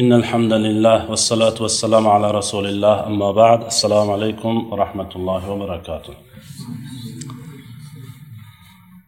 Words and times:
إن 0.00 0.12
الحمد 0.12 0.52
لله 0.52 1.10
والصلاة 1.10 1.56
والسلام 1.64 2.04
على 2.14 2.28
رسول 2.30 2.66
الله 2.66 3.06
أما 3.06 3.30
بعد 3.42 3.60
السلام 3.72 4.10
عليكم 4.10 4.72
ورحمة 4.72 5.10
الله 5.16 5.42
وبركاته 5.50 6.14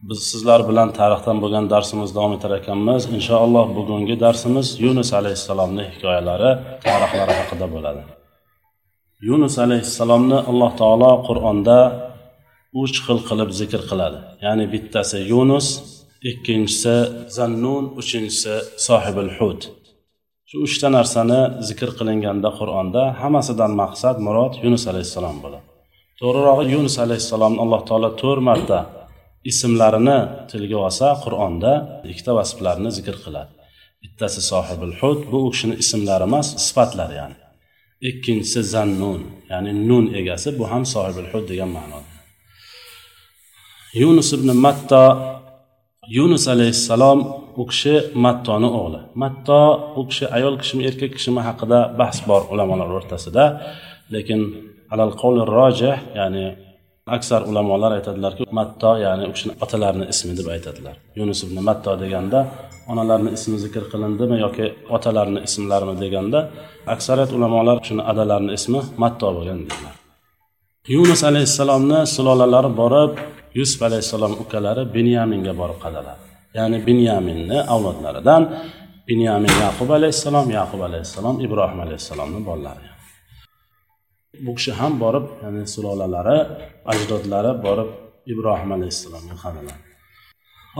biz 0.09 0.19
sizlar 0.31 0.69
bilan 0.69 0.89
tarixdan 0.99 1.37
bo'lgan 1.43 1.65
darsimizni 1.73 2.15
davom 2.17 2.33
etar 2.37 2.51
ekanmiz 2.59 3.01
inshaalloh 3.17 3.65
bugungi 3.77 4.15
darsimiz 4.25 4.67
yunus 4.85 5.09
alayhissalomni 5.19 5.83
hikoyalari 5.93 6.51
tarixlari 6.87 7.33
haqida 7.39 7.65
bo'ladi 7.75 8.01
yunus 9.29 9.55
alayhissalomni 9.65 10.37
alloh 10.49 10.71
taolo 10.81 11.11
qur'onda 11.27 11.77
uch 12.83 12.95
xil 13.05 13.19
qilib 13.29 13.49
zikr 13.59 13.81
qiladi 13.89 14.19
ya'ni 14.45 14.65
bittasi 14.73 15.17
yunus 15.33 15.67
ikkinchisi 16.29 16.95
zannun 17.37 17.83
uchinchisi 18.01 18.55
sohibil 18.87 19.31
hud 19.39 19.61
Shu 20.54 20.60
uchta 20.66 20.88
narsani 20.96 21.40
zikr 21.68 21.90
qilinganda 21.98 22.50
qur'onda 22.58 23.02
hammasidan 23.22 23.72
maqsad 23.82 24.16
murod 24.26 24.52
yunus 24.64 24.84
alayhissalom 24.90 25.36
bo'ladi. 25.44 25.66
To'g'rirog'i 26.20 26.64
yunus 26.74 26.96
alayhissalomni 27.04 27.60
alloh 27.64 27.80
taolo 27.88 28.10
to'rt 28.22 28.42
marta 28.48 28.78
ismlarini 29.50 30.18
tilga 30.50 30.76
olsa 30.86 31.08
qur'onda 31.24 31.72
ikkita 32.10 32.32
vasflarini 32.38 32.90
zikr 32.98 33.16
qiladi. 33.24 33.52
Bittasi 34.02 34.40
sohibul 34.50 34.94
hud 35.00 35.20
bu 35.30 35.38
u 35.46 35.48
kishini 35.54 35.74
ismlari 35.82 36.24
emas 36.30 36.46
sifatlari 36.66 37.14
ya'ni. 37.20 37.36
Ikkinchisi 38.08 38.60
zannun 38.74 39.20
ya'ni 39.52 39.72
nun 39.88 40.04
egasi 40.20 40.48
bu 40.58 40.64
ham 40.72 40.82
sohibul 40.94 41.28
hud 41.32 41.44
degan 41.50 41.70
ma'noda. 41.76 42.10
Yunus 44.02 44.28
ibn 44.36 44.48
matta 44.64 45.04
yunus 46.18 46.44
alayhissalom 46.54 47.20
u 47.60 47.62
kishi 47.70 47.94
mattoni 48.24 48.68
o'g'li. 48.80 49.00
Matto 49.22 49.60
u 50.00 50.02
kishi 50.08 50.24
ayol 50.36 50.54
kishimi 50.62 50.82
erkak 50.88 51.10
kishimi 51.16 51.40
haqida 51.48 51.78
bahs 52.00 52.18
bor 52.28 52.42
ulamolar 52.52 52.88
o'rtasida. 52.98 53.44
Lekin 54.14 54.40
alal 54.92 55.12
qovli 55.20 55.42
rojih 55.56 55.96
ya'ni 56.18 56.44
aksar 57.16 57.40
ulamolar 57.50 57.90
aytadilarki 57.98 58.44
matto 58.58 58.90
ya'ni 59.04 59.24
u 59.30 59.32
kishini 59.36 59.54
otalarini 59.64 60.06
ismi 60.12 60.32
deb 60.38 60.48
aytadilar. 60.54 60.94
Yunus 61.18 61.40
ibn 61.46 61.56
matto 61.68 61.92
deganda 62.02 62.40
onalarini 62.92 63.30
ismi 63.36 63.56
zikr 63.64 63.84
qilindimi 63.92 64.36
yoki 64.44 64.66
otalarini 64.96 65.40
ismlarimi 65.48 65.94
deganda 66.02 66.38
aksariyat 66.94 67.30
ulamolar 67.36 67.76
shuni 67.86 68.02
adalarini 68.10 68.52
ismi 68.58 68.80
matto 69.02 69.26
bo'lgan 69.36 69.58
deydilar 69.62 69.94
yunus 70.94 71.24
alayhissalomni 71.30 72.00
sulolalari 72.14 72.70
borib 72.80 73.12
yusuf 73.58 73.80
alayhissalom 73.88 74.32
ukalari 74.42 74.82
binyaminga 74.94 75.52
borib 75.60 75.78
qadaladi. 75.84 76.23
Ya'ni 76.58 76.78
binyaminni 76.88 77.58
avlodlaridan 77.74 78.42
binyamin 79.08 79.54
yaqub 79.64 79.88
alayhissalom 79.98 80.46
yaqub 80.58 80.80
alayhissalom 80.88 81.36
ibrohim 81.46 81.78
alayhissalomni 81.84 82.40
bolalari 82.48 82.88
bu 84.44 84.50
kishi 84.56 84.72
ham 84.80 84.92
borib 85.02 85.26
ya'ni 85.42 85.62
sulolalari 85.74 86.38
ajdodlari 86.92 87.52
borib 87.66 87.90
ibrohim 88.32 88.70
alayhissalomga 88.76 89.36
qadaladi 89.44 89.82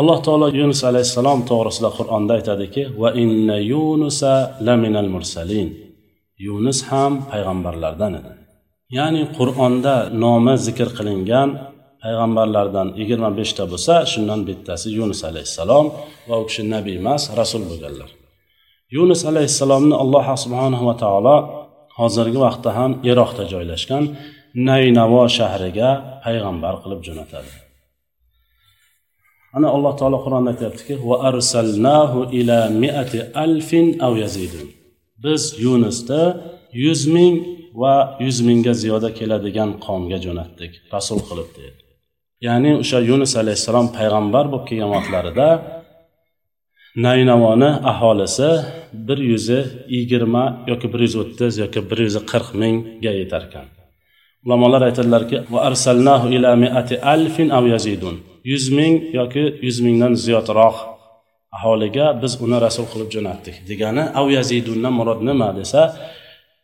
alloh 0.00 0.18
taolo 0.26 0.46
yunus 0.60 0.80
alayhissalom 0.90 1.40
to'g'risida 1.50 1.90
qur'onda 1.98 2.32
aytadiki 2.38 2.82
va 3.02 3.08
inna 3.22 3.56
yunusa 3.72 4.32
laminal 4.66 5.10
mursalin. 5.14 5.68
Yunus 6.46 6.78
ham 6.90 7.12
payg'ambarlardan 7.30 8.12
edi. 8.20 8.32
Ya'ni 8.96 9.22
qur'onda 9.38 9.94
nomi 10.22 10.54
zikr 10.66 10.88
qilingan 10.98 11.48
payg'ambarlardan 12.04 12.88
yigirma 13.00 13.30
beshta 13.38 13.64
bo'lsa 13.72 13.94
shundan 14.12 14.40
bittasi 14.48 14.88
yunus 14.98 15.20
alayhissalom 15.30 15.86
va 16.28 16.34
u 16.42 16.44
kishi 16.48 16.62
nabiy 16.74 16.96
emas 17.02 17.22
rasul 17.40 17.62
bo'lganlar. 17.70 18.10
Yunus 18.96 19.22
alayhissalomni 19.30 19.94
alloh 20.02 20.26
subhanahu 20.44 20.84
va 20.88 20.94
taolo 21.04 21.36
hozirgi 21.98 22.38
vaqtda 22.46 22.70
ham 22.78 22.90
iroqda 23.10 23.44
joylashgan 23.52 24.04
naynavo 24.68 25.22
shahriga 25.38 25.88
payg'ambar 26.24 26.74
qilib 26.82 27.00
jo'natadi. 27.06 27.52
Ana 29.56 29.68
alloh 29.76 29.92
taolo 30.00 30.18
qur'onda 30.24 30.50
aytyaptiki 30.54 30.94
va 31.08 31.16
arsalnahu 31.30 32.18
ila 32.38 32.58
miati 32.82 33.18
alfin 33.44 33.86
aw 34.06 34.12
yazidun. 34.24 34.66
Biz 35.24 35.42
yunusni 35.64 36.22
yuz 36.84 37.00
ming 37.16 37.34
va 37.82 37.94
yuz 38.24 38.38
mingga 38.48 38.72
ziyoda 38.82 39.08
keladigan 39.18 39.70
qavmga 39.86 40.18
jo'natdik 40.26 40.72
rasul 40.94 41.20
qilib 41.28 41.50
deydi 41.58 41.83
ya'ni 42.46 42.70
o'sha 42.82 42.98
yunus 43.10 43.32
alayhissalom 43.42 43.86
payg'ambar 43.96 44.44
bo'lib 44.52 44.64
kelgan 44.68 44.90
vaqtlarida 44.96 45.48
naynavoni 47.06 47.70
aholisi 47.92 48.50
bir 49.06 49.18
yuz 49.30 49.48
yigirma 49.96 50.44
yoki 50.70 50.86
bir 50.92 51.00
yuz 51.06 51.16
o'ttiz 51.22 51.52
yoki 51.64 51.80
bir 51.90 51.98
yuz 52.06 52.16
qirq 52.30 52.48
mingga 52.60 53.12
yetar 53.20 53.42
ekan. 53.48 53.66
Ulamolar 54.44 54.82
aytadilarki 54.88 55.36
va 55.52 55.60
arsalnahu 55.68 56.26
ila 56.36 56.50
miati 56.62 56.94
alfin 57.14 57.48
aw 57.58 57.64
yazidun. 57.74 58.16
Yuz 58.52 58.64
ming 58.78 58.94
yoki 59.18 59.44
yuz 59.66 59.78
mingdan 59.86 60.12
ziyodroq 60.24 60.76
aholiga 61.56 62.06
biz 62.22 62.32
uni 62.44 62.58
rasul 62.66 62.86
qilib 62.92 63.08
jo'natdik 63.14 63.56
degani 63.70 64.04
av 64.20 64.26
yazidundan 64.38 64.92
murod 64.98 65.20
nima? 65.28 65.48
desa 65.60 65.82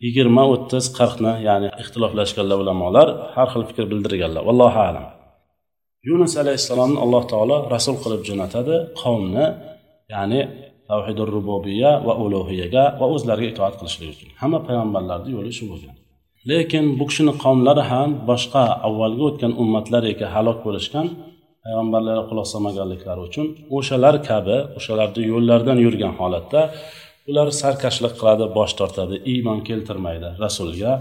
yigirma 0.04 0.42
o'ttiz 0.54 0.84
qirqni 0.98 1.32
ya'ni 1.48 1.68
ixtiloflashganlar 1.82 2.58
ulamolar 2.64 3.08
har 3.34 3.48
xil 3.52 3.62
fikr 3.70 3.84
bildirganlar. 3.92 4.42
Allohu 4.52 4.80
alam. 4.90 5.06
Yunus 6.08 6.32
alayhissalomni 6.42 6.98
alloh 7.04 7.22
taolo 7.32 7.56
rasul 7.74 7.96
qilib 8.02 8.22
jo'natadi 8.28 8.74
qavmni 9.02 9.46
ya'ni 10.14 10.40
tavhidi 10.90 11.22
rububiya 11.34 11.90
va 12.06 12.14
ulug'iyaga 12.24 12.84
va 13.00 13.06
o'zlariga 13.14 13.48
itoat 13.52 13.74
qilishlik 13.80 14.08
uchun. 14.14 14.28
Hamma 14.42 14.58
payg'ambarlarni 14.68 15.30
yo'li 15.36 15.52
shu 15.58 15.64
bo'lgan. 15.72 15.94
Lekin 16.50 16.84
bu 16.98 17.04
kishini 17.10 17.32
qavmlari 17.44 17.82
ham 17.92 18.08
boshqa 18.30 18.64
avvalgi 18.88 19.22
o'tgan 19.28 19.52
ummatlardek 19.62 20.18
halok 20.34 20.58
bo'lishgan 20.66 21.06
payg'ambarlarga 21.64 22.24
quloq 22.30 22.46
solmaganliklari 22.54 23.20
uchun 23.28 23.46
o'shalar 23.76 24.14
kabi 24.30 24.56
o'shalarni 24.78 25.22
yo'llaridan 25.32 25.78
yurgan 25.86 26.12
holatda 26.20 26.60
ular 27.30 27.46
sarkashlik 27.60 28.14
qiladi 28.20 28.44
bosh 28.58 28.72
tortadi 28.80 29.16
iymon 29.32 29.58
keltirmaydi 29.68 30.28
rasulga 30.44 30.92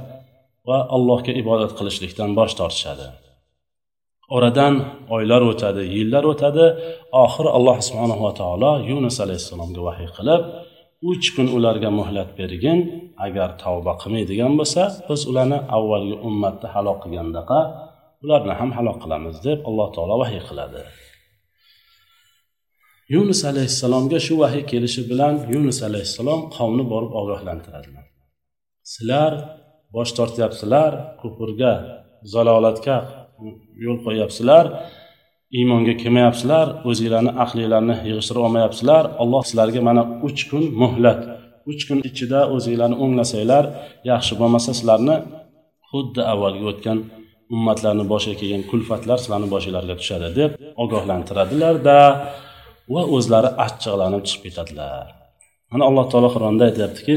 va 0.70 0.78
allohga 0.96 1.32
ibodat 1.42 1.72
qilishlikdan 1.80 2.30
bosh 2.40 2.54
tortishadi. 2.60 3.08
Oradan 4.36 4.74
oylar 5.16 5.42
o'tadi 5.52 5.84
yillar 5.96 6.24
o'tadi. 6.32 6.66
Oxiri 7.24 7.50
alloh 7.58 7.78
subhanava 7.88 8.32
taolo 8.40 8.72
yunus 8.90 9.18
alayhissalomga 9.26 9.82
vahiy 9.88 10.10
qilib 10.18 10.42
uch 11.12 11.26
kun 11.36 11.48
ularga 11.58 11.90
muhlat 12.00 12.30
bergin 12.40 12.80
agar 13.26 13.50
tavba 13.64 13.94
qilmaydigan 14.02 14.54
bo'lsa 14.60 14.84
biz 15.08 15.22
ularni 15.32 15.60
avvalgi 15.78 16.16
ummatni 16.28 16.68
halok 16.76 16.98
qilgandaqa 17.04 17.60
ularni 18.24 18.54
ham 18.60 18.70
halok 18.78 18.98
qilamiz 19.04 19.36
deb 19.48 19.60
alloh 19.70 19.88
taolo 19.96 20.16
vahiy 20.24 20.42
qiladi. 20.50 20.82
Yunus 23.16 23.42
alayhissalomga 23.52 24.20
shu 24.26 24.34
vahiy 24.44 24.64
kelishi 24.72 25.02
bilan 25.12 25.36
yunus 25.54 25.80
alayhissalom 25.88 26.42
qavmni 26.56 26.84
borib 26.94 27.12
ogohlantiradilar. 27.22 28.06
Sizlar 28.92 29.32
bosh 29.96 30.12
tortyapsizlar 30.18 30.92
kufrga 31.22 31.74
zalolatga 32.34 32.96
yo'l 33.86 33.98
qo'yyapsizlar 34.06 34.66
iymonga 35.58 35.94
kelmayapsizlar 36.02 36.68
o'zinglarni 36.90 37.32
ahlinglarni 37.44 37.96
yig'ishtirib 38.10 38.44
olmayapsizlar. 38.48 39.04
Alloh 39.22 39.42
sizlarga 39.50 39.82
mana 39.90 40.04
uch 40.28 40.42
kun 40.50 40.64
muhlat 40.82 41.22
uch 41.72 41.82
kun 41.88 42.00
ichida 42.10 42.40
o'zinglarni 42.56 42.98
o'nglasanglar 43.04 43.64
yaxshi 44.12 44.34
bo'lmasa 44.42 44.72
sizlarni 44.80 45.16
xuddi 45.92 46.22
avvalgi 46.34 46.66
o'tgan 46.72 46.98
ummatlarni 47.56 48.06
boshiga 48.12 48.36
kelgan 48.42 48.64
kulfatlar 48.72 49.18
sizlarni 49.24 49.48
boshinglarga 49.56 49.96
tushadi 50.02 50.28
deb 50.40 50.52
ogohlantiradilarda 50.84 51.98
va 52.94 53.02
o'zlari 53.16 53.50
achchiqlanib 53.66 54.24
chiqib 54.28 54.44
ketadilar. 54.48 55.06
Mana 55.72 55.84
alloh 55.90 56.06
taolo 56.12 56.30
qur'onda 56.36 56.64
aytyaptiki 56.70 57.14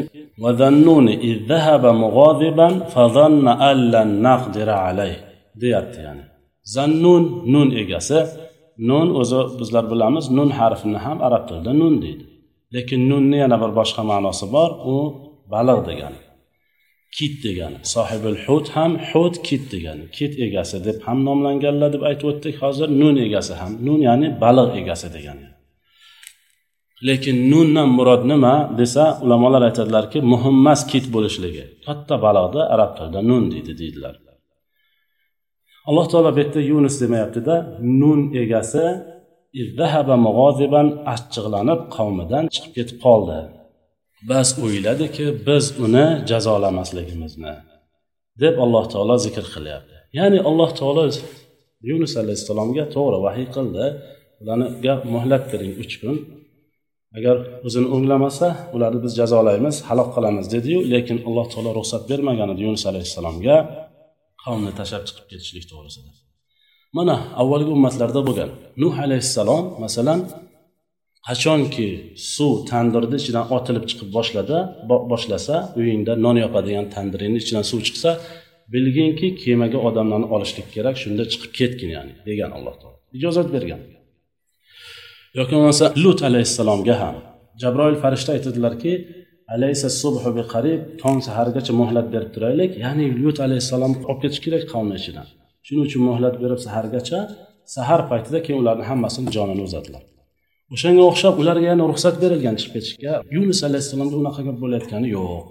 deyapti 5.61 6.01
ya'ni. 6.07 6.25
Zannun 6.75 7.25
nun 7.53 7.69
egasi 7.83 8.19
nun 8.89 9.09
o'zi 9.21 9.41
bizlar 9.61 9.85
bilamiz 9.93 10.27
nun 10.37 10.51
harfini 10.59 10.99
ham 11.05 11.19
arab 11.27 11.43
tilida 11.49 11.73
nun 11.83 11.95
deydi. 12.05 12.25
Lekin 12.75 13.01
nunni 13.11 13.37
yana 13.45 13.57
bir 13.63 13.71
boshqa 13.79 14.03
ma'nosi 14.11 14.47
bor 14.55 14.71
u 14.95 14.97
baliq 15.53 15.81
degani. 15.89 16.21
Kit 17.17 17.35
degani. 17.45 17.79
Sohibil 17.95 18.39
hut 18.45 18.67
ham 18.77 18.93
hut 19.09 19.35
kit 19.47 19.65
degani. 19.73 20.05
Kit 20.17 20.33
egasi 20.47 20.77
deb 20.87 20.99
ham 21.07 21.19
nomlanganlar 21.29 21.89
deb 21.95 22.03
aytib 22.09 22.27
o'tdik 22.33 22.57
hozir 22.63 22.89
nun 23.01 23.17
egasi 23.27 23.55
ham 23.61 23.73
nun 23.87 24.01
ya'ni 24.09 24.29
baliq 24.45 24.71
egasi 24.81 25.09
degani. 25.17 25.47
Lekin 27.09 27.37
nundan 27.51 27.89
murod 27.99 28.23
nima 28.33 28.55
desa 28.81 29.05
ulamolar 29.25 29.63
aytadilarki 29.69 30.19
muhimmas 30.33 30.81
kit 30.91 31.07
bo'lishligi. 31.15 31.65
Katta 31.87 32.15
baliqda 32.27 32.61
arab 32.75 32.91
tilida 32.97 33.21
nun 33.31 33.43
deydi 33.53 33.73
deydilar. 33.81 34.15
Alloh 35.89 36.07
taolo 36.13 36.31
bu 36.37 36.39
yerda 36.43 36.61
yunus 36.71 36.97
demayaptida 37.03 37.55
nun 38.01 38.21
egasi 38.43 38.85
achchiqlanib 41.15 41.81
qavmidan 41.97 42.45
chiqib 42.55 42.73
ketib 42.79 42.99
qoldi. 43.07 43.39
Bas 44.31 44.49
o'yladiki 44.65 45.27
biz 45.47 45.65
uni 45.85 46.07
jazolamasligimizni 46.31 47.55
deb 48.43 48.55
alloh 48.65 48.85
taolo 48.93 49.15
zikr 49.27 49.45
qilyapti. 49.55 49.97
Ya'ni 50.19 50.39
alloh 50.49 50.71
taolo 50.81 51.05
yunus 51.91 52.13
alayhissalomga 52.23 52.85
to'g'ri 52.95 53.19
vahiy 53.27 53.49
qildi. 53.57 53.85
Ularga 54.43 54.95
muhlat 55.15 55.45
bering 55.53 55.75
uch 55.83 55.95
kun. 56.03 56.17
Agar 57.19 57.37
o'zini 57.67 57.89
o'nglamasa 57.95 58.49
ularni 58.75 59.01
biz 59.05 59.13
jazolaymiz 59.21 59.77
halok 59.89 60.09
qilamiz 60.17 60.47
dediyu 60.55 60.79
lekin 60.93 61.19
alloh 61.29 61.47
taolo 61.53 61.71
ruxsat 61.79 62.03
bermagan 62.11 62.49
edi 62.55 62.61
yunus 62.67 62.85
alayhissalomga. 62.91 63.57
Qavmni 64.45 64.73
tashlab 64.79 65.03
chiqib 65.09 65.27
ketishlik 65.31 65.65
to'g'risida. 65.73 66.11
Mana 66.99 67.17
avvalgi 67.43 67.71
ummatlarda 67.77 68.21
bo'lgan 68.29 68.51
nuh 68.83 68.95
alayhissalom 69.05 69.65
masalan 69.85 70.21
qachonki 71.29 71.89
suv 72.35 72.53
tandirni 72.71 73.17
ichidan 73.23 73.45
otilib 73.57 73.85
chiqib 73.91 74.09
boshladi 74.17 74.59
boshlasa 75.13 75.57
uyingda 75.79 76.13
non 76.25 76.37
yopadigan 76.45 76.87
tandiringni 76.95 77.39
ichidan 77.43 77.65
suv 77.71 77.81
chiqsa 77.87 78.11
bilginki 78.73 79.29
kemaga 79.43 79.79
odamlarni 79.89 80.29
olishlik 80.35 80.67
kerak 80.75 80.97
shunda 81.03 81.23
chiqib 81.33 81.51
ketgin 81.59 81.91
ya'ni 81.97 82.13
degan 82.29 82.51
alloh 82.57 82.75
taolo 82.81 82.99
ijozat 83.19 83.49
bergan. 83.55 83.81
Yoki 85.39 85.53
bo'lmasa 85.57 85.87
lut 86.03 86.21
alayhissalomga 86.29 86.95
ham 87.03 87.17
jabroil 87.63 87.97
farishta 88.03 88.31
aytadilarki 88.37 88.93
alaysa 89.55 89.89
subhu 90.03 90.31
biqarib 90.39 90.81
tong 91.03 91.19
sahargacha 91.29 91.73
muhlat 91.81 92.07
berib 92.15 92.31
turaylik. 92.35 92.71
Ya'ni 92.85 93.07
lut 93.23 93.39
alayhissalomni 93.47 93.99
olib 94.11 94.21
ketish 94.23 94.41
kerak 94.45 94.63
qavmi 94.73 94.95
ichidan. 95.01 95.27
Shuning 95.67 95.85
uchun 95.89 96.03
muhlat 96.09 96.35
berib 96.43 96.61
sahargacha 96.67 97.19
sahar 97.75 98.01
paytida 98.11 98.39
keyin 98.45 98.59
ularni 98.63 98.85
hammasini 98.91 99.29
jonini 99.37 99.63
uzatdilar 99.69 100.03
o'shanga 100.75 101.03
o'xshab 101.11 101.35
ularga 101.43 101.67
yana 101.73 101.85
ruxsat 101.91 102.15
berilgan 102.23 102.55
chiqib 102.61 102.75
ketishga 102.77 103.13
yunus 103.37 103.61
alayhissalomga 103.69 104.17
unaqa 104.23 104.41
gap 104.49 104.57
bo'layotgani 104.63 105.09
yo'q. 105.17 105.45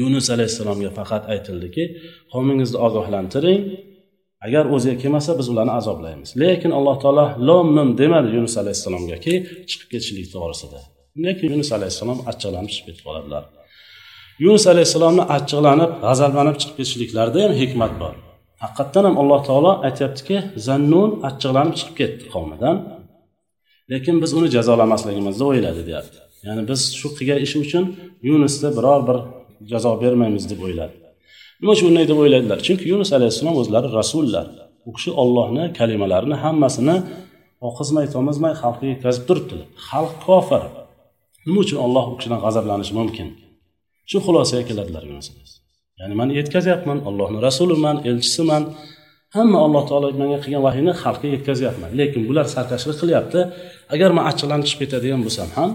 Yunus 0.00 0.26
alayhissalomga 0.34 0.90
faqat 0.98 1.22
aytildiki 1.32 1.84
qavmingizni 2.32 2.78
ogohlantiring. 2.86 3.60
Agar 4.46 4.64
o'ziga 4.74 4.96
kelmasa 5.02 5.30
biz 5.40 5.46
ularni 5.52 5.72
azoblaymiz. 5.80 6.30
Lekin 6.42 6.72
alloh 6.78 6.96
taolo 7.02 7.26
lom 7.48 7.66
mim 7.76 7.88
demadi 8.00 8.28
yunus 8.36 8.54
alayhissalomgaki 8.62 9.34
chiqib 9.70 9.88
ketishlik 9.92 10.26
to'g'risida. 10.34 10.80
Lekin 11.24 11.48
yunus 11.54 11.70
alayhissalom 11.76 12.18
achchiqlanib 12.30 12.70
chiqib 12.74 12.86
ketib 12.88 13.04
qoladilar 13.08 13.44
yunus 14.44 14.64
alayhissalomni 14.72 15.24
achchiqlanib 15.36 15.90
g'azablanib 16.04 16.56
chiqib 16.60 16.76
ketishliklarida 16.78 17.38
ham 17.44 17.52
hikmat 17.62 17.92
bor. 18.02 18.14
Haqiqatdan 18.62 19.04
ham 19.08 19.16
alloh 19.22 19.40
taolo 19.48 19.72
aytyaptiki 19.88 20.36
zannun 20.66 21.10
achchiqlanib 21.28 21.74
chiqib 21.78 21.94
ketdi 22.00 22.24
qavmidan. 22.34 22.76
Lekin 23.92 24.16
biz 24.22 24.30
uni 24.38 24.48
jazolamasligimizni 24.56 25.44
o'yladi 25.50 25.82
deyapti. 25.88 26.18
Ya'ni 26.46 26.62
biz 26.70 26.80
shu 26.98 27.08
qilgan 27.16 27.38
ishi 27.46 27.56
uchun 27.64 27.84
yunusni 28.28 28.68
biror 28.78 29.00
bir 29.08 29.18
jazo 29.72 29.92
bermaymiz 30.02 30.44
deb 30.52 30.60
o'yladi. 30.66 30.94
Nima 31.60 31.70
uchun 31.76 31.86
unday 31.90 32.06
deb 32.10 32.18
o'yladilar? 32.22 32.58
Chunki 32.66 32.84
yunus 32.92 33.10
alayhissalom 33.16 33.56
o'zlari 33.62 33.88
rasullar. 34.00 34.46
U 34.88 34.90
kishi 34.96 35.10
ollohni 35.22 35.64
kalimalarini 35.78 36.36
hammasini 36.44 36.96
oqizmay 37.68 38.06
tomizmay 38.14 38.52
xalqqa 38.62 38.84
yetkazib 38.92 39.24
turibdi. 39.28 39.56
Xalq 39.88 40.14
kofir. 40.26 40.62
Nima 41.46 41.58
uchun 41.64 41.78
olloh 41.86 42.04
u 42.12 42.14
kishidan 42.18 42.40
g'azablanishi 42.44 42.94
mumkin? 43.00 43.28
Shu 44.10 44.18
xulosaga 44.26 44.64
keladilar 44.68 45.04
ya'ni 46.00 46.14
man 46.20 46.28
yetkazyapman 46.38 46.98
ollohni 47.08 47.38
rasuliman 47.48 47.96
elchisiman. 48.08 48.62
Hamma 49.36 49.58
alloh 49.66 49.82
taolo 49.90 50.08
menga 50.20 50.38
qilgan 50.44 50.62
vahiyni 50.66 50.92
xalqqa 51.02 51.26
yetkazyapman. 51.34 51.90
Lekin 51.98 52.22
bular 52.28 52.46
sarkashlik 52.54 52.96
qilyapti. 53.02 53.40
Agar 53.94 54.10
man 54.16 54.24
achchiqlanib 54.30 54.66
chiqib 54.68 54.80
ketadigan 54.82 55.20
bo'lsam 55.26 55.48
ham 55.56 55.70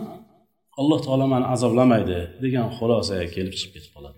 alloh 0.81 1.00
taolo 1.06 1.25
mani 1.34 1.46
azoblamaydi 1.56 2.20
degan 2.44 2.66
xulosaga 2.78 3.28
kelib 3.36 3.54
chiqib 3.60 3.74
ketib 3.75 3.92
qoladi 3.96 4.18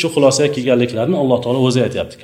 shu 0.00 0.08
xulosaga 0.14 0.50
kelganliklarini 0.56 1.16
alloh 1.22 1.38
taolo 1.44 1.60
o'zi 1.68 1.80
aytyapti. 1.86 2.14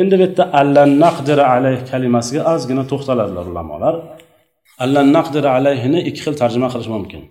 Endi 0.00 0.14
bu 0.18 0.22
yerda 0.24 0.44
allan 0.60 0.90
naqdira 1.04 1.44
alayh 1.54 1.78
kalimasiga 1.90 2.42
ozgina 2.54 2.84
to'xtaladilar 2.90 3.44
ulamolar. 3.52 3.94
Allanaqdir 4.82 5.44
alayhini 5.56 6.00
ikki 6.08 6.20
xil 6.26 6.34
tarjima 6.42 6.68
qilish 6.72 6.90
mumkin. 6.96 7.22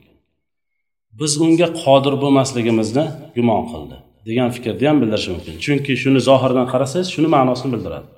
Biz 1.20 1.32
unga 1.46 1.68
qodir 1.84 2.14
bo'lmasligimizni 2.24 3.06
gumon 3.36 3.64
qildi. 3.72 3.96
Degan 4.28 4.50
fikrni 4.56 4.86
ham 4.90 4.98
bildirishi 5.02 5.30
mumkin. 5.36 5.54
Chunki 5.66 5.94
shuni 6.04 6.20
zohirdan 6.30 6.68
qarasangiz 6.74 7.08
shuni 7.16 7.30
ma'nosini 7.36 7.70
bildiradi. 7.76 8.10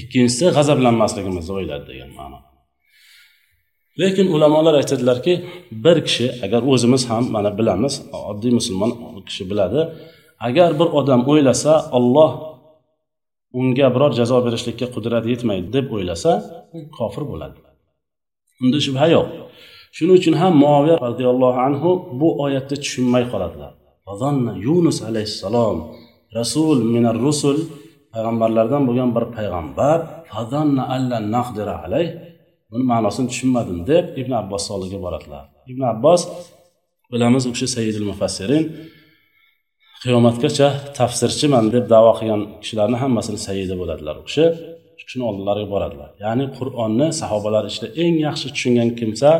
Ikkinchisi 0.00 0.44
g'azablanmasligimizni 0.56 1.52
o'yladi 1.58 1.84
degan 1.92 2.10
ma'no. 2.20 2.38
Lekin 4.00 4.26
ulamolar 4.34 4.74
aytadilarki 4.80 5.32
bir 5.84 5.96
kishi 6.06 6.26
agar 6.44 6.60
o'zimiz 6.72 7.02
ham 7.10 7.24
mana 7.34 7.50
bilamiz 7.58 7.94
oddiy 8.30 8.52
musulmon 8.58 8.90
kishi 9.28 9.44
biladi 9.50 9.80
agar 10.48 10.70
bir 10.80 10.88
odam 11.00 11.20
o'ylasa 11.32 11.72
olloh 11.98 12.32
unga 13.58 13.88
biror 13.94 14.12
jazo 14.20 14.36
berishlikka 14.46 14.86
qudrati 14.94 15.28
yetmaydi 15.34 15.68
deb 15.76 15.86
o'ylasa 15.96 16.30
kofir 16.98 17.24
bo'ladi. 17.32 17.67
Unda 18.62 18.78
shubha 18.86 19.06
yo'q. 19.16 19.28
Shuning 19.96 20.16
uchun 20.20 20.34
ham 20.40 20.52
muoviya 20.64 20.96
roziyallohu 21.06 21.58
anhu 21.68 21.90
bu 22.20 22.28
oyatni 22.44 22.76
tushunmay 22.82 23.24
qoladilar. 23.32 23.72
Yunus 24.66 24.98
alayhissalom 25.08 25.76
rasul 26.38 26.78
minar 26.94 27.16
rusul 27.26 27.58
payg'ambarlardan 28.12 28.82
bo'lgan 28.88 29.10
bir 29.16 29.24
payg'ambar 29.36 29.98
alayh 31.86 32.08
buni 32.70 32.84
ma'nosini 32.92 33.26
tushunmadim 33.32 33.78
deb 33.90 34.04
ibn 34.20 34.32
abbos 34.42 34.64
oldiga 34.74 34.98
boradilar. 35.04 35.44
Ibn 35.70 35.82
abbos 35.92 36.20
bilamiz 37.12 37.42
u 37.48 37.50
kishi 37.54 37.68
sayyidul 37.76 38.06
mufassirin 38.10 38.64
qiyomatgacha 40.02 40.68
tafsirchiman 40.98 41.64
deb 41.74 41.84
davo 41.94 42.12
qilgan 42.18 42.42
kishilarni 42.62 42.96
hammasini 43.02 43.38
sayyidi 43.46 43.74
bo'ladilar 43.80 44.14
u 44.22 44.24
kishi. 44.28 44.44
Shu 45.10 45.16
oldilariga 45.30 45.68
boradilar. 45.74 46.10
Ya'ni 46.24 46.44
qur'onni 46.58 47.08
sahobalar 47.20 47.64
ichida 47.70 47.88
eng 48.02 48.14
yaxshi 48.26 48.46
tushungan 48.54 48.90
kimsa 48.98 49.30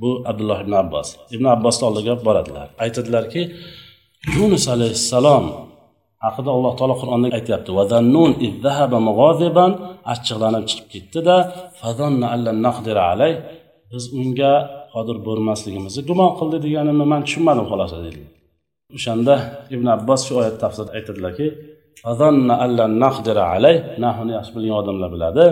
bu 0.00 0.10
abdulloh 0.30 0.58
ibn 0.64 0.74
abbos. 0.82 1.08
Ibn 1.34 1.46
abbosni 1.56 1.84
oldiga 1.88 2.14
boradilar. 2.26 2.68
Aytadilarki 2.84 3.42
yunus 4.36 4.64
alayhissalom 4.74 5.44
haqida 6.24 6.50
alloh 6.56 6.72
taolo 6.78 6.94
qur'onda 7.02 7.28
aytyapti. 7.38 7.70
Achchiqlanib 10.12 10.64
chiqib 10.70 10.88
ketdida 10.94 11.36
biz 13.92 14.04
unga 14.20 14.52
qodir 14.94 15.16
bo'lmasligimizni 15.26 16.02
gumon 16.10 16.30
qildi 16.38 16.58
deganimni 16.66 17.06
man 17.12 17.20
tushunmadim 17.26 17.66
xolos 17.70 17.90
dedilar. 17.96 18.30
O'shanda 18.96 19.34
ibn 19.74 19.86
abbos 19.96 20.20
shu 20.26 20.32
oyat 20.40 20.56
tafsirida 20.62 20.92
aytadilarki 20.98 21.46
nahni 24.04 24.32
yaxshi 24.38 24.52
bilgan 24.56 24.76
odamlar 24.82 25.10
biladi. 25.14 25.44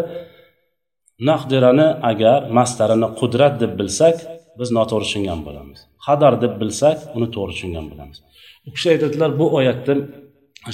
Nahdirani 1.28 1.88
agar 2.10 2.40
mastarini 2.58 3.08
qudrat 3.20 3.54
deb 3.62 3.72
bilsak 3.80 4.16
biz 4.58 4.68
noto'g'ri 4.78 5.06
tushungan 5.06 5.40
bo'lamiz. 5.46 5.78
Qadar 6.06 6.32
deb 6.44 6.54
bilsak 6.60 6.98
uni 7.16 7.28
to'g'ri 7.34 7.52
tushungan 7.56 7.84
bo'lamiz. 7.90 8.18
U 8.66 8.68
kishi 8.74 8.88
aytadilar 8.94 9.30
bu 9.40 9.46
oyatda 9.58 9.92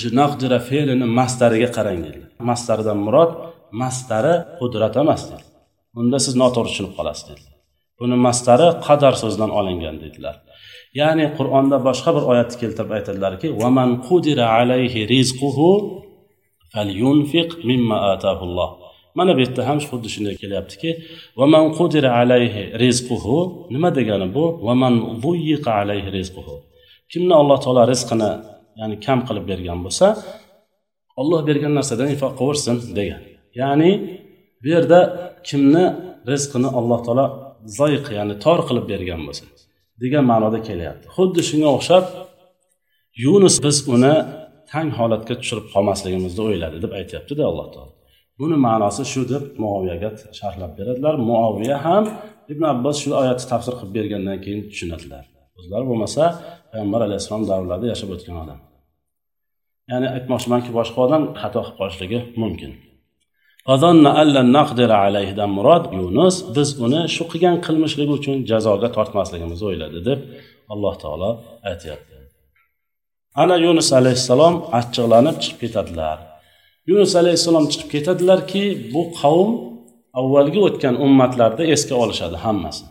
shu 0.00 0.08
naqdira 0.20 0.58
fe'lini 0.68 1.06
mastariga 1.18 1.68
qarang 1.76 2.00
dedilar. 2.06 2.30
Mastaridan 2.50 2.98
murod 3.06 3.30
mastari 3.82 4.34
qudrat 4.60 4.94
emas 5.02 5.22
dedi 5.30 5.44
unda 6.00 6.18
siz 6.24 6.34
noto'g'ri 6.42 6.70
tushunib 6.70 6.94
qolasiz 6.98 7.24
dedilar. 7.30 7.54
Buni 8.00 8.16
mastari 8.26 8.68
qadar 8.86 9.14
so'zidan 9.22 9.50
olingan 9.58 9.96
dedilar. 10.04 10.36
Ya'ni 11.00 11.26
qur'onda 11.38 11.76
boshqa 11.88 12.10
bir 12.16 12.24
oyatni 12.32 12.56
keltirib 12.62 12.90
aytadilarki 12.98 13.48
vaman 13.62 13.90
qudira 14.08 14.44
alayhi 14.58 15.00
rizquhu 15.14 15.70
falyunfiq 16.72 17.50
mimma 17.70 17.96
atahulloh 18.12 18.70
mana 19.14 19.36
bu 19.36 19.40
yerda 19.44 19.62
ham 19.68 19.78
xuddi 19.88 20.08
shunday 20.14 20.36
kelyaptiki 20.42 20.90
vaman 21.40 21.64
qudira 21.78 22.10
alayhi 22.20 22.62
rizquhu 22.82 23.38
nima 23.74 23.90
degani 23.98 24.26
bu? 24.36 24.44
Vaman 24.66 24.94
alayhi 25.82 26.08
rizquhu. 26.18 26.54
Kimni 27.12 27.34
alloh 27.40 27.58
taolo 27.64 27.82
rizqini 27.92 28.30
ya'ni 28.80 28.96
kam 29.06 29.18
qilib 29.28 29.44
bergan 29.50 29.78
bo'lsa 29.84 30.06
olloh 31.20 31.40
bergan 31.48 31.72
narsadan 31.78 32.08
infoq 32.14 32.32
qilaversin 32.38 32.76
degan. 32.98 33.22
Ya'ni 33.60 33.90
bu 34.62 34.68
yerda 34.74 35.00
kimni 35.48 35.84
rizqini 36.32 36.68
alloh 36.78 37.00
taolo 37.06 37.26
zoyiq 37.78 38.06
ya'ni 38.18 38.34
tor 38.44 38.58
qilib 38.68 38.84
bergan 38.92 39.20
bo'lsa. 39.28 39.44
Degan 40.02 40.24
ma'noda 40.32 40.58
kelyapti. 40.68 41.06
Xuddi 41.16 41.40
shunga 41.48 41.68
o'xshab 41.76 42.04
yunus 43.24 43.56
biz 43.64 43.76
uni 43.94 44.14
tang 44.72 44.88
holatga 44.98 45.34
tushirib 45.40 45.66
qolmasligimizni 45.74 46.42
o'yladi 46.48 46.76
deb 46.84 46.92
aytyaptida 47.00 47.42
alloh 47.50 47.68
taolo. 47.74 47.92
Buni 48.40 48.56
ma'nosi 48.66 49.04
shu 49.12 49.22
deb 49.32 49.44
muoviyaga 49.62 50.08
sharhlab 50.38 50.72
beradilar. 50.78 51.14
Muoviya 51.28 51.76
ham 51.86 52.04
ibn 52.52 52.64
abbos 52.72 52.96
shu 53.02 53.10
oyatni 53.22 53.46
tafsir 53.52 53.74
qilib 53.78 53.92
bergandan 53.98 54.38
keyin 54.44 54.60
tushunadilar. 54.70 55.24
O'zlari 55.58 55.84
bo'lmasa 55.90 56.22
payg'ambar 56.70 57.00
alayhissalom 57.08 57.44
davrlarida 57.50 57.86
yashab 57.92 58.10
o'tgan 58.14 58.36
odam. 58.42 58.58
Ya'ni 59.90 60.08
aytmoqchimanki 60.16 60.70
boshqa 60.78 60.98
odam 61.06 61.22
xato 61.42 61.60
qilib 61.64 61.76
qolishligi 61.80 62.18
mumkin. 62.42 62.72
Alayhidan 65.06 65.50
murod 65.56 65.84
yunus 66.00 66.36
biz 66.56 66.68
uni 66.84 67.00
shu 67.14 67.24
qilgan 67.32 67.56
qilmishligi 67.66 68.12
uchun 68.18 68.36
jazoga 68.50 68.88
tortmasligimizni 68.96 69.66
o'yladi 69.70 69.98
deb 70.08 70.20
alloh 70.72 70.94
taolo 71.02 71.30
aytyapti. 71.70 72.16
Ana 73.42 73.56
yunus 73.66 73.88
alayhissalom 74.00 74.54
achchiqlanib 74.78 75.36
chiqib 75.42 75.58
ketadilar. 75.62 76.18
Yunus 76.90 77.12
alayhissalom 77.20 77.64
chiqib 77.72 77.88
ketadilarki 77.94 78.64
bu 78.92 79.02
qavm 79.20 79.50
avvalgi 80.20 80.60
o'tgan 80.68 80.94
ummatlarda 81.04 81.62
esga 81.74 81.94
olishadi 82.04 82.36
hammasi. 82.44 82.84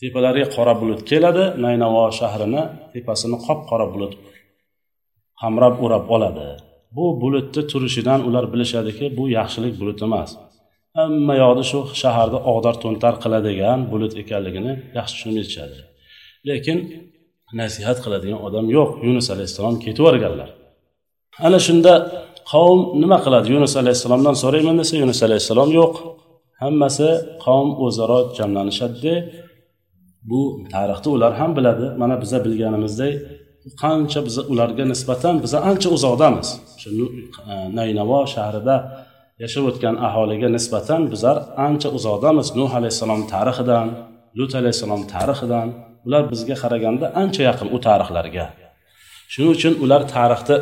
Tepalariga 0.00 0.48
qora 0.56 0.74
bulut 0.80 1.00
keladi 1.10 1.44
naynavo 1.64 2.04
shahrini 2.20 2.62
tepasini 2.92 3.36
qop 3.46 3.60
qora 3.70 3.86
bulut 3.94 4.12
qamrab 5.40 5.74
o'rab 5.84 6.04
oladi. 6.16 6.48
Bu 6.96 7.04
bulutni 7.22 7.62
turishidan 7.72 8.20
ular 8.28 8.44
bilishadiki 8.52 9.04
bu 9.18 9.24
yaxshilik 9.38 9.74
bulut 9.80 10.00
emas. 10.06 10.30
Hamma 10.98 11.34
yoqda 11.42 11.62
shu 11.70 11.78
shaharni 12.02 12.38
og'dar 12.52 12.74
to'ntar 12.82 13.14
qiladigan 13.22 13.78
bulut 13.92 14.12
ekanligini 14.22 14.72
yaxshi 14.98 15.14
tushunib 15.16 15.36
yetishadi 15.40 15.78
lekin 16.48 16.78
nasihat 17.60 17.98
qiladigan 18.04 18.40
odam 18.46 18.66
yo'q 18.76 18.90
yunus 19.06 19.26
alayhissalom 19.34 19.74
ketib 19.84 20.02
yuborganlar 20.02 20.50
ana 21.46 21.58
shunda 21.66 21.92
qavm 22.52 22.80
nima 23.02 23.18
qiladi? 23.24 23.46
Yunus 23.54 23.74
alayhissalomdan 23.82 24.36
so'rayman 24.42 24.76
desa 24.80 24.94
yunus 25.02 25.20
alayhissalom 25.26 25.70
yo'q. 25.80 25.94
Hammasi 26.62 27.08
qavm 27.44 27.68
o'zaro 27.86 28.18
jamlanishadida. 28.38 29.14
Bu 30.30 30.40
tarixda 30.74 31.08
ular 31.16 31.32
ham 31.40 31.50
biladi. 31.58 31.86
Mana 32.00 32.14
biza 32.22 32.38
bilganimizdek 32.44 33.14
qancha 33.82 34.20
biz 34.26 34.36
ularga 34.52 34.84
nisbatan 34.92 35.34
biz 35.44 35.52
ancha 35.70 35.88
uzoqdamiz. 35.96 36.48
O'sha 36.76 36.90
e, 37.52 37.54
naynavo 37.78 38.20
shahrida 38.34 38.76
yashab 39.42 39.64
o'tgan 39.70 39.94
aholiga 40.08 40.48
nisbatan 40.56 41.02
bizlar 41.12 41.36
ancha 41.66 41.88
uzoqdamiz 41.98 42.48
nuh 42.58 42.70
alayhissalom 42.78 43.22
tarixidan 43.32 43.86
lut 44.38 44.52
alayhissalom 44.60 45.02
tarixidan. 45.14 45.68
Ular 46.06 46.22
bizga 46.32 46.56
qaraganda 46.62 47.06
ancha 47.22 47.42
yaqin 47.48 47.68
u 47.76 47.78
tarixlarga. 47.86 48.46
Shuning 49.32 49.52
uchun 49.56 49.74
ular 49.84 50.02
tarixni 50.14 50.56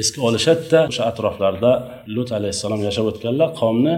esga 0.00 0.20
olishadida 0.28 0.80
o'sha 0.90 1.02
atroflarda 1.10 1.72
lut 2.14 2.30
alayhissalom 2.38 2.80
yashab 2.88 3.06
o'tganlar 3.10 3.48
qavmni 3.60 3.94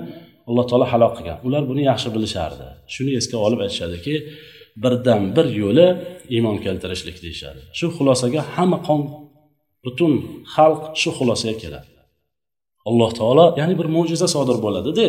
alloh 0.49 0.65
taolo 0.71 0.87
halok 0.93 1.13
qilgan. 1.19 1.39
Ular 1.49 1.63
buni 1.71 1.83
yaxshi 1.91 2.09
bilishardi. 2.15 2.67
Shuni 2.95 3.13
esga 3.21 3.37
olib 3.47 3.61
aytishadiki 3.65 4.15
birdan 4.83 5.23
bir 5.37 5.47
yo'li 5.63 5.87
iymon 6.35 6.57
keltirishlik 6.65 7.17
deyishadi. 7.25 7.61
Shu 7.79 7.87
xulosaga 7.97 8.41
hamma 8.55 8.79
qon 8.89 9.01
butun 9.85 10.13
xalq 10.55 10.83
shu 11.01 11.11
xulosaga 11.19 11.57
keladi. 11.63 11.91
Alloh 12.89 13.11
taolo 13.19 13.47
ya'ni 13.61 13.75
bir 13.81 13.89
mo'jiza 13.97 14.29
sodir 14.35 14.57
bo'ladida 14.65 15.07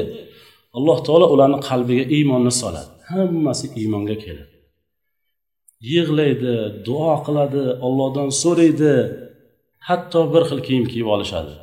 alloh 0.77 0.97
taolo 1.07 1.25
ularni 1.33 1.59
qalbiga 1.69 2.05
iymonni 2.17 2.53
soladi. 2.61 2.91
Hammasi 3.11 3.65
iymonga 3.81 4.15
keladi. 4.23 4.55
Yig'laydi 5.91 6.53
duo 6.87 7.13
qiladi 7.25 7.63
ollohdan 7.87 8.29
so'raydi. 8.43 8.93
Hatto 9.87 10.21
bir 10.33 10.43
xil 10.49 10.59
kiyim 10.67 10.85
kiyib 10.91 11.07
olishadi. 11.15 11.53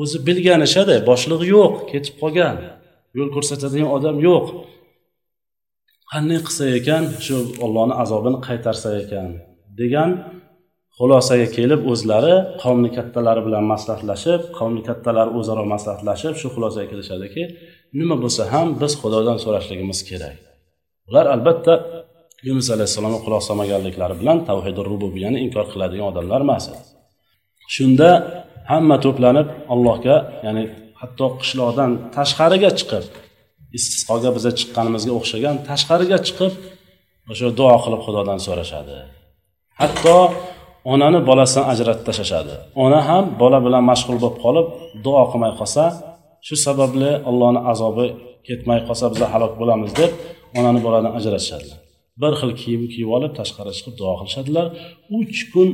O'zi 0.00 0.18
bilganishadi 0.26 0.96
boshlig'i 1.10 1.46
yo'q 1.56 1.74
ketib 1.90 2.14
qolgan. 2.22 2.56
Yo'l 3.18 3.30
ko'rsatadigan 3.36 3.90
odam 3.96 4.16
yo'q. 4.28 4.44
Qanday 6.14 6.38
qilsa 6.46 6.64
ekan 6.78 7.04
shu 7.26 7.36
ollohni 7.64 7.94
azobini 8.02 8.38
qaytarsa 8.46 8.88
ekan 9.02 9.28
degan 9.80 10.10
xulosaga 10.98 11.46
kelib 11.56 11.80
o'zlari 11.92 12.34
qavmni 12.62 12.90
kattalari 12.96 13.40
bilan 13.46 13.64
maslahatlashib 13.72 14.40
qavmni 14.58 14.82
kattalari 14.88 15.30
o'zaro 15.38 15.64
maslahatlashib 15.74 16.34
shu 16.40 16.46
xulosaga 16.54 16.86
kelishadiki 16.92 17.42
nima 17.98 18.16
bo'lsa 18.22 18.42
ham 18.52 18.68
biz 18.80 18.92
xudodan 19.02 19.38
so'rashligimiz 19.44 20.00
kerak. 20.10 20.36
Ular 21.08 21.26
albatta 21.34 21.74
yunus 22.48 22.68
alayhissalomga 22.74 23.20
quloq 23.26 23.42
solmaganliklari 23.48 24.14
bilan 24.20 24.38
tavhidi 24.48 24.80
rububiyani 24.90 25.38
inkor 25.46 25.66
qiladigan 25.72 26.06
odamlar 26.12 26.40
emas. 26.46 26.64
Shunda 27.74 28.08
hamma 28.72 28.96
to'planib 29.04 29.48
allohga 29.74 30.16
ya'ni 30.46 30.64
hatto 31.00 31.26
qishloqdan 31.40 31.90
tashqariga 32.16 32.70
chiqib 32.78 33.04
istisqoga 33.78 34.30
biza 34.36 34.50
chiqqanimizga 34.58 35.12
o'xshagan 35.18 35.56
tashqariga 35.68 36.18
chiqib 36.26 36.52
o'sha 37.32 37.48
duo 37.58 37.74
qilib 37.84 38.00
xudodan 38.06 38.38
so'rashadi. 38.46 38.96
Hatto 39.80 40.16
onani 40.92 41.18
bolasidan 41.28 41.64
ajratib 41.72 42.04
tashlashadi. 42.08 42.54
Ona 42.84 43.00
ham 43.08 43.24
bola 43.42 43.58
bilan 43.66 43.82
mashg'ul 43.90 44.18
bo'lib 44.24 44.38
qolib 44.44 44.66
duo 45.04 45.22
qilmay 45.30 45.52
qolsa 45.60 45.84
shu 46.46 46.54
sababli 46.66 47.10
allohni 47.30 47.60
azobi 47.72 48.06
ketmay 48.46 48.80
qolsa 48.88 49.04
biz 49.12 49.20
halok 49.34 49.52
bo'lamiz 49.60 49.90
deb 50.00 50.10
onani 50.58 50.80
boladan 50.86 51.12
ajratishadilar 51.18 51.78
bir 52.22 52.32
xil 52.40 52.52
kiyim 52.60 52.82
kiyib 52.92 53.10
olib 53.16 53.32
tashqariga 53.38 53.74
chiqib 53.78 53.94
duo 54.00 54.12
qilishadilar. 54.20 54.66
Uch 55.18 55.38
kun 55.52 55.68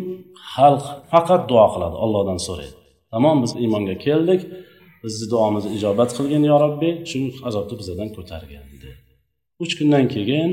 xalq 0.53 0.85
faqat 1.13 1.43
duo 1.51 1.67
qiladi 1.75 1.97
ollohdan 2.05 2.39
so'raydi. 2.47 2.77
Tamom 3.13 3.37
biz 3.45 3.53
iymonga 3.63 3.97
keldik. 4.07 4.41
bizni 5.04 5.26
duomizni 5.34 5.70
ijobat 5.78 6.10
qilgin 6.18 6.44
yo 6.52 6.56
robbiy 6.66 6.94
shu 7.10 7.20
azobni 7.50 7.76
bizlardan 7.80 8.10
ko'targin 8.18 8.64
dedi 8.72 8.90
uch 9.64 9.74
kundan 9.80 10.06
keyin 10.14 10.52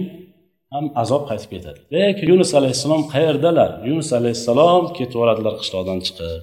ham 0.75 0.85
azob 1.02 1.23
qaytib 1.30 1.50
ketadi 1.54 1.80
lekin 1.94 2.26
yunus 2.32 2.50
alayhissalom 2.59 3.02
qayerdalar 3.14 3.71
yunus 3.88 4.11
alayhissalom 4.18 4.85
ketib 4.97 5.14
yuboradilar 5.16 5.54
qishloqdan 5.61 5.99
chiqib 6.06 6.42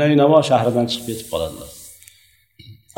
naynavo 0.00 0.38
shahridan 0.50 0.86
chiqib 0.90 1.06
ketib 1.10 1.26
qoladilar 1.32 1.68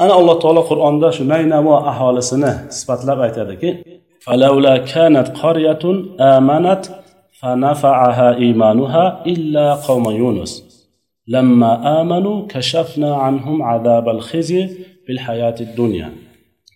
ana 0.02 0.12
alloh 0.20 0.36
taolo 0.42 0.62
qur'onda 0.70 1.08
shu 1.16 1.22
naynavo 1.34 1.74
aholisini 1.92 2.52
sifatlab 2.78 3.18
aytadiki 3.26 3.70
فلولا 4.26 4.76
كانت 4.76 5.28
قرية 5.42 5.84
آمنت 6.20 6.82
فنفعها 7.40 8.28
إيمانها 8.34 9.04
إلا 9.26 9.74
قوم 9.74 10.10
يونس 10.10 10.63
لما 11.26 12.00
آمنوا 12.00 12.46
كشفنا 12.46 13.14
عنهم 13.14 13.62
عذاب 13.62 14.08
الخزي 14.08 14.68
في 15.06 15.12
الحياة 15.12 15.54
الدنيا 15.60 16.12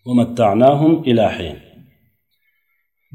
ومتعناهم 0.07 1.03
إلى 1.07 1.31
حين 1.31 1.57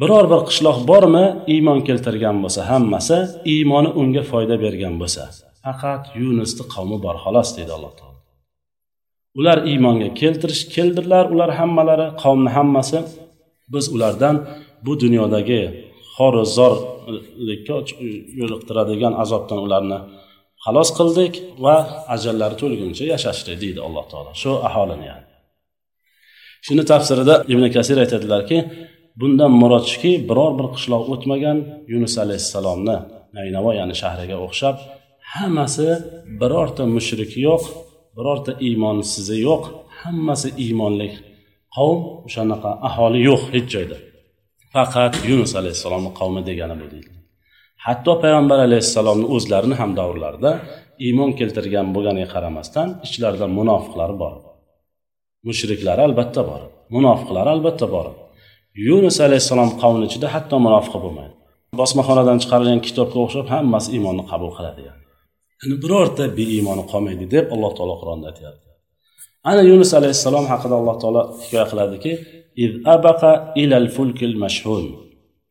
biror 0.02 0.26
bir 0.32 0.42
qishloq 0.50 0.78
bormi 0.92 1.26
iymon 1.54 1.80
keltirgan 1.88 2.38
bo'lsa 2.44 2.62
hammasi 2.72 3.18
iymoni 3.54 3.90
unga 4.02 4.24
foyda 4.32 4.56
bergan 4.64 4.96
bo'lsa 5.02 5.24
faqat 5.64 6.04
yunusni 6.22 6.64
qavmi 6.74 6.98
bor 7.06 7.16
xolos 7.24 7.50
deydi 7.58 7.72
alloh 7.78 7.94
taolo 8.00 8.20
ular 9.40 9.58
iymonga 9.72 10.10
keltirish 10.20 10.64
keldirdilar 10.76 11.26
ular 11.34 11.50
hammalari 11.60 12.08
qavmni 12.24 12.52
hammasi 12.58 13.00
biz 13.74 13.86
ulardan 13.96 14.36
bu 14.86 14.92
dunyodagi 15.04 15.62
xoru 16.16 16.44
zorlikka 16.58 17.78
yo'liqtiradigan 18.40 19.14
azobdan 19.24 19.60
ularni 19.66 20.00
xalos 20.65 20.91
qildik 20.99 21.35
va 21.65 21.77
ajallari 22.15 22.57
to'lguncha 22.63 23.05
yashashdi 23.15 23.53
deydi 23.63 23.81
alloh 23.87 24.05
taolo. 24.13 24.31
Shu 24.43 24.53
aholini 24.69 25.07
yani. 25.13 25.27
Shuni 26.67 26.85
tafsirida 26.93 27.35
ibn 27.53 27.65
kasir 27.77 27.97
aytadilarki 28.05 28.59
bundan 29.21 29.53
murod 29.63 29.85
shuki 29.93 30.13
biror 30.29 30.53
bir 30.59 30.67
qishloq 30.75 31.05
o'tmagan 31.15 31.59
yunus 31.93 32.15
alayhissalomni 32.25 32.97
naynavo 33.37 33.71
ya'ni 33.79 33.95
shahriga 34.03 34.37
o'xshab 34.47 34.77
hammasi 35.35 35.89
birorta 36.41 36.83
mushrik 36.97 37.33
yo'q 37.47 37.63
birorta 38.17 38.53
iymonsizi 38.67 39.37
yo'q 39.49 39.63
hammasi 40.03 40.49
iymonli 40.65 41.09
qavm 41.77 42.01
o'shanaqa 42.27 42.71
aholi 42.89 43.21
yo'q 43.29 43.43
hech 43.55 43.69
joyda. 43.75 43.97
Faqat 44.75 45.15
yunus 45.31 45.53
alayhissalomni 45.61 46.11
qavmi 46.21 46.41
degani 46.49 46.77
bu 46.81 46.87
deydi. 46.95 47.14
hatto 47.87 48.13
payg'ambar 48.23 48.59
alayhissalomni 48.67 49.27
o'zlarini 49.35 49.77
ham 49.81 49.91
davrlarida 50.01 50.51
iymon 51.07 51.31
keltirgan 51.39 51.87
bo'lganiga 51.95 52.29
qaramasdan 52.35 52.89
ichlarida 53.07 53.47
munofiqlar 53.59 54.11
bor. 54.23 54.35
Mushriklar 55.49 55.99
albatta 56.07 56.43
bor. 56.51 56.63
Munofiqlar 56.95 57.47
albatta 57.55 57.87
bor. 57.95 58.07
Yunus 58.89 59.17
alayhissalom 59.27 59.71
qavmini 59.83 60.07
ichida 60.11 60.29
hatto 60.35 60.57
munofiq 60.67 60.95
bo'lmaydi. 61.05 61.35
Bosmaxonadan 61.81 62.39
chiqarilgan 62.43 62.81
kitobga 62.87 63.19
o'xshab 63.25 63.47
hammasi 63.55 63.89
iymonni 63.97 64.25
qabul 64.31 64.51
qiladi 64.57 64.83
yani. 64.89 65.03
Birorta 65.83 66.25
beiymoni 66.39 66.85
qolmaydi 66.93 67.25
deb 67.35 67.47
alloh 67.55 67.73
taolo 67.79 67.95
qur'onda 68.01 68.27
aytyapti. 68.31 68.67
Ana 69.51 69.63
yunus 69.71 69.91
alayhissalom 69.99 70.47
haqida 70.53 70.75
alloh 70.81 70.97
taolo 71.03 71.23
hikoya 71.43 71.67
qiladiki 71.71 72.13
iz 72.65 72.73
abaqa 72.95 73.31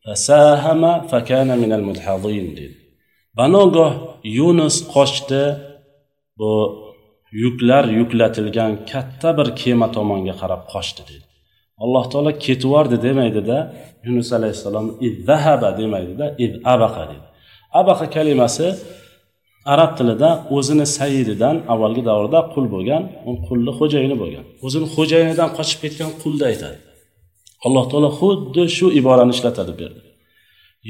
fasahama 0.06 0.92
fakana 1.10 1.54
minal 1.62 1.84
mudhazin 1.90 2.46
dedi 2.58 2.76
banogoh 3.38 3.92
yunus 4.38 4.76
qochdi 4.94 5.42
bu 6.38 6.52
yuklar 7.42 7.84
yuklatilgan 8.00 8.72
katta 8.90 9.28
bir 9.38 9.48
kema 9.60 9.88
tomonga 9.96 10.34
qarab 10.40 10.62
qochdi 10.72 11.02
deydi 11.08 11.26
alloh 11.84 12.04
taolo 12.12 12.32
ketvordi 12.46 12.96
demaydida 13.06 13.58
yunus 14.06 14.28
alayhissalom 14.38 14.86
izzahaba 15.08 15.70
demaydida 15.80 16.26
iz 16.44 16.52
abaqa 16.74 17.02
deydi 17.10 17.26
abaqa 17.80 18.06
kalimasi 18.16 18.66
arab 19.72 19.90
tilida 19.98 20.30
o'zini 20.56 20.86
sayididan 20.96 21.56
avvalgi 21.72 22.02
davrda 22.10 22.38
qul 22.54 22.66
bo'lgan 22.74 23.02
qulni 23.46 23.72
xo'jayini 23.78 24.16
bo'lgan. 24.22 24.44
o'zini 24.66 24.86
xo'jayinidan 24.96 25.48
qochib 25.58 25.78
ketgan 25.84 26.10
qulni 26.22 26.44
aytadi. 26.50 26.76
Alloh 27.66 27.84
taolo 27.90 28.10
xuddi 28.20 28.62
shu 28.76 28.86
iborani 29.00 29.32
ishlatadi 29.36 29.72
bu 29.76 29.80
yerda 29.84 30.02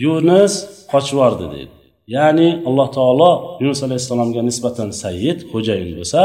yunus 0.04 0.54
qochib 0.92 1.18
deydi. 1.40 1.74
Ya'ni 2.16 2.48
alloh 2.68 2.88
taolo 2.96 3.30
yunus 3.62 3.80
alayhissalomga 3.86 4.42
nisbatan 4.50 4.88
sayyid 5.02 5.38
xo'jayin 5.52 5.90
bo'lsa 5.98 6.20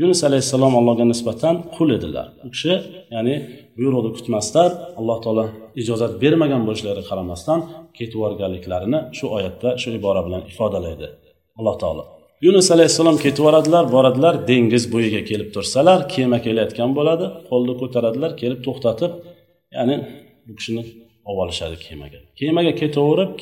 yunus 0.00 0.20
alayhissalom 0.28 0.72
allohga 0.80 1.04
nisbatan 1.12 1.54
qul 1.76 1.88
edilar. 1.98 2.26
U 2.46 2.48
kishi 2.54 2.74
ya'ni 3.14 3.34
buyruqni 3.76 4.10
kutmasdan 4.16 4.70
alloh 5.00 5.18
taolo 5.24 5.44
ijozat 5.82 6.12
bermagan 6.22 6.62
bo'lishlariga 6.68 7.04
qaramasdan 7.10 7.58
ketib 7.98 8.16
yuborganliklarini 8.18 8.98
shu 9.18 9.24
oyatda 9.36 9.68
shu 9.82 9.88
ibora 9.98 10.20
bilan 10.26 10.42
ifodalaydi 10.50 11.06
alloh 11.58 11.76
taolo. 11.82 12.04
Yunus 12.46 12.66
alayhissalom 12.76 13.16
ketib 13.24 13.40
yuboradilar 13.42 13.84
boradilar 13.94 14.34
dengiz 14.50 14.84
bo'yiga 14.94 15.20
kelib 15.30 15.48
tursalar 15.54 15.98
kema 16.14 16.38
kelayotgan 16.46 16.90
bo'ladi 16.98 17.26
qo'lni 17.50 17.74
ko'taradilar 17.80 18.30
kelib 18.40 18.60
to'xtatib 18.66 19.12
ya'ni 19.76 19.96
bu 20.46 20.52
kishini 20.58 20.82
olib 21.28 21.38
olishadi 21.42 21.76
kemaga. 21.86 22.18
Kemaga 22.40 22.72
ketaverib 22.80 23.32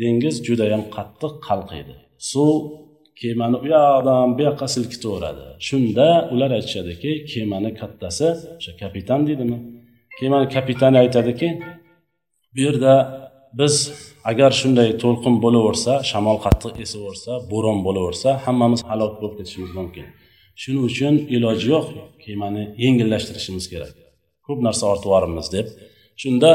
dengiz 0.00 0.36
judayam 0.46 0.82
qattiq 0.96 1.32
qalqiydi 1.48 1.94
suv 2.30 2.54
kemani 3.20 3.56
u 3.64 3.66
yoqdan 3.74 4.28
bu 4.36 4.42
yoqqa 4.48 4.66
silkitaveradi 4.74 5.46
shunda 5.68 6.06
ular 6.32 6.50
aytishadiki 6.58 7.10
kemani 7.32 7.70
kattasi 7.80 8.28
o'sha 8.58 8.72
kapitan 8.82 9.20
deydimi? 9.28 9.58
Kemani 10.18 10.46
kapitani 10.56 10.96
aytadiki 11.04 11.48
bu 12.54 12.60
yerda 12.66 12.94
biz 13.58 13.74
agar 14.30 14.50
shunday 14.60 14.88
to'lqin 15.02 15.34
bo'laversa 15.44 15.92
shamol 16.10 16.38
qattiq 16.46 16.74
esaversa 16.84 17.32
bo'ron 17.52 17.78
bo'laversa 17.86 18.28
hammamiz 18.44 18.80
halok 18.90 19.12
bo'lib 19.20 19.34
ketishimiz 19.38 19.72
mumkin. 19.78 20.06
Shuning 20.60 20.82
uchun 20.90 21.14
iloji 21.36 21.66
yo'q 21.74 21.86
kemani 22.24 22.62
yengillashtirishimiz 22.84 23.66
kerak. 23.72 24.03
Ko'p 24.46 24.58
narsa 24.66 24.84
ortib 24.92 25.08
yuboramiz 25.10 25.48
deb 25.56 25.66
shunda 26.22 26.50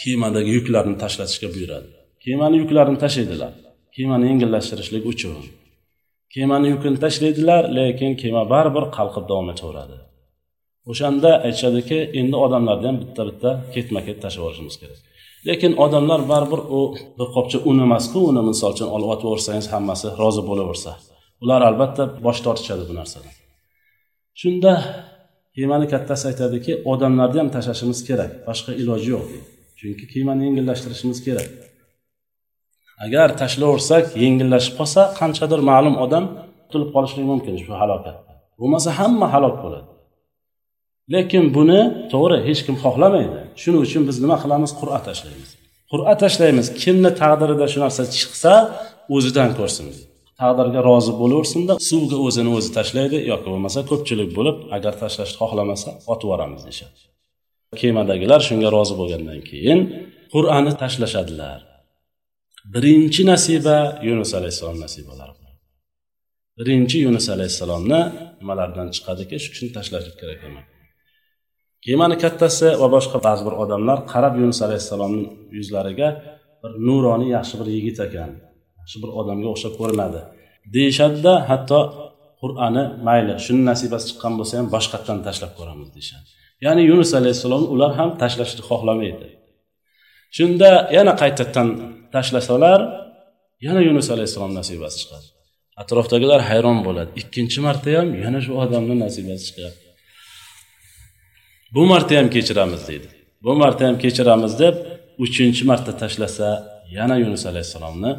kemadagi 0.00 0.50
yuklarni 0.58 0.96
tashlatishga 1.02 1.48
buyuradi. 1.54 1.88
Kemani 2.24 2.56
yuklarini 2.62 2.98
tashlaydilar. 3.04 3.52
Kemani 3.96 4.24
yengillashtirishlik 4.30 5.04
uchun. 5.12 5.34
Kemani 6.34 6.68
yukini 6.72 6.98
tashlaydilar 7.04 7.62
lekin 7.78 8.12
kema 8.22 8.42
baribir 8.52 8.84
qalqib 8.96 9.24
davom 9.30 9.48
etaveradi. 9.54 9.96
O'shanda 10.90 11.30
aytishadiki 11.46 11.98
endi 12.20 12.36
odamlarni 12.44 12.86
ham 12.90 12.98
bitta 13.02 13.22
bitta 13.28 13.50
ketma 13.74 14.00
ket 14.06 14.18
tashlab 14.24 14.42
yuborishimiz 14.42 14.76
kerak. 14.82 15.00
Lekin 15.48 15.72
odamlar 15.84 16.20
baribir 16.32 16.60
u 16.78 16.80
bir 17.18 17.28
qopcha 17.36 17.58
un 17.70 17.78
emasku 17.86 18.18
uni 18.30 18.42
misol 18.50 18.70
uchun 18.76 18.88
olib 18.96 19.08
otib 19.14 19.26
yuborsangiz 19.28 19.66
hammasi 19.74 20.06
rozi 20.20 20.42
bo'laversa. 20.48 20.92
Ular 21.42 21.60
albatta 21.68 22.02
bosh 22.26 22.40
tortishadi 22.46 22.84
bu 22.88 22.94
narsadan. 23.00 23.34
Shunda 24.40 24.72
kemani 25.56 25.86
kattasi 25.92 26.24
aytadiki 26.30 26.72
odamlarni 26.92 27.38
ham 27.42 27.50
tashlashimiz 27.56 28.00
kerak 28.08 28.30
boshqa 28.48 28.70
iloji 28.82 29.08
yo'q 29.14 29.28
chunki 29.78 30.04
kemani 30.12 30.42
yengillashtirishimiz 30.48 31.18
kerak. 31.26 31.48
Agar 33.04 33.28
tashlaversak 33.42 34.04
yengillashib 34.22 34.74
qolsa 34.78 35.00
qanchadir 35.20 35.60
ma'lum 35.70 35.94
odam 36.04 36.24
qutulib 36.66 36.90
qolishligi 36.94 37.26
mumkin 37.32 37.54
shu 37.64 37.72
halokatdan 37.82 38.36
bo'lmasa 38.58 38.90
hamma 38.98 39.26
halok 39.34 39.56
bo'ladi. 39.64 39.88
Lekin 41.14 41.44
buni 41.56 41.80
to'g'ri 42.12 42.38
hech 42.48 42.60
kim 42.66 42.76
xohlamaydi. 42.84 43.38
Shuning 43.62 43.82
uchun 43.86 44.02
biz 44.08 44.16
nima 44.24 44.36
qilamiz? 44.42 44.70
Qur'a 44.80 44.98
tashlaymiz. 45.08 45.50
Qur'a 45.92 46.14
tashlaymiz. 46.22 46.66
Kimni 46.82 47.10
taqdirida 47.22 47.66
shu 47.72 47.78
narsa 47.84 48.02
chiqsa 48.16 48.54
o'zidan 49.14 49.50
ko'rsin 49.58 49.86
taqdirga 50.42 50.80
rozi 50.90 51.12
bo'laversinda 51.20 51.72
suvga 51.90 52.18
o'zini 52.26 52.50
o'zi 52.58 52.70
tashlaydi 52.78 53.18
yoki 53.32 53.48
bo'lmasa 53.52 53.80
ko'pchilik 53.90 54.30
bo'lib 54.38 54.56
agar 54.76 54.92
tashlashni 55.02 55.36
xohlamasa 55.42 55.88
otib 56.12 56.26
yuboramiz 56.28 56.62
deyishadi 56.66 57.00
kemadagilar 57.82 58.40
shunga 58.48 58.68
rozi 58.76 58.94
bo'lgandan 59.00 59.40
keyin 59.50 59.78
qur'onni 60.34 60.72
tashlashadilar. 60.82 61.60
Birinchi 62.74 63.22
nasiba 63.32 63.78
yunus 64.08 64.30
alayhissalom 64.38 64.78
nasibalari 64.84 65.42
birinchi 66.58 66.98
yunus 67.06 67.26
alayhissalomni 67.34 68.00
nimalardan 68.40 68.88
chiqadiki 68.96 69.36
shuni 69.42 69.52
kishini 69.52 69.70
tashlashlik 69.76 70.16
kerak 70.20 70.40
emas 70.48 70.66
kemani 71.84 72.16
kattasi 72.24 72.68
va 72.80 72.88
boshqa 72.96 73.18
ba'zi 73.26 73.42
bir 73.46 73.54
odamlar 73.62 73.98
qarab 74.12 74.34
yunus 74.40 74.60
alayhissalomni 74.66 75.24
yuzlariga 75.58 76.08
bir 76.62 76.72
nuroniy 76.86 77.30
yaxshi 77.36 77.54
bir 77.60 77.68
yigit 77.76 77.98
ekan. 78.06 78.30
Yaxshi 78.82 78.98
bir 79.02 79.10
odamga 79.20 79.48
o'xshab 79.54 79.74
ko'rinadi 79.80 80.20
deyishadida 80.74 81.32
hatto 81.50 81.80
qur'ani 82.42 82.84
mayli 83.08 83.34
shuni 83.46 83.62
nasibasi 83.70 84.04
chiqqan 84.10 84.32
bo'lsa 84.38 84.54
ham 84.58 84.66
boshqatdan 84.74 85.18
tashlab 85.26 85.52
ko'ramiz 85.58 85.88
deyishadi. 85.96 86.28
Ya'ni 86.64 86.82
yunus 86.90 87.10
alayhissalomni 87.20 87.68
ular 87.74 87.90
ham 87.98 88.10
tashlashni 88.22 88.62
xohlamaydi. 88.68 89.28
Shunda 90.36 90.70
yana 90.96 91.12
qaytadan 91.22 91.68
tashlasalar 92.14 92.80
yana 93.66 93.80
yunus 93.88 94.08
alayhissalom 94.14 94.52
nasibasi 94.60 94.96
chiqadi. 95.02 95.28
Atrofdagilar 95.82 96.40
hayron 96.50 96.78
bo'ladi. 96.86 97.10
Ikkinchi 97.22 97.58
marta 97.66 97.90
ham 97.98 98.08
yana 98.24 98.38
shu 98.44 98.52
odamni 98.64 98.94
nasibasi 99.04 99.44
chiqadi. 99.48 99.78
Bu 101.74 101.82
marta 101.92 102.12
ham 102.18 102.28
kechiramiz 102.34 102.82
deydi. 102.90 103.08
Bu 103.44 103.52
marta 103.62 103.82
ham 103.88 103.96
kechiramiz 104.04 104.52
deb 104.62 104.74
uchinchi 105.24 105.62
marta 105.70 105.92
tashlasa 106.02 106.48
yana 106.98 107.16
yunus 107.22 107.42
alayhissalomni 107.50 108.12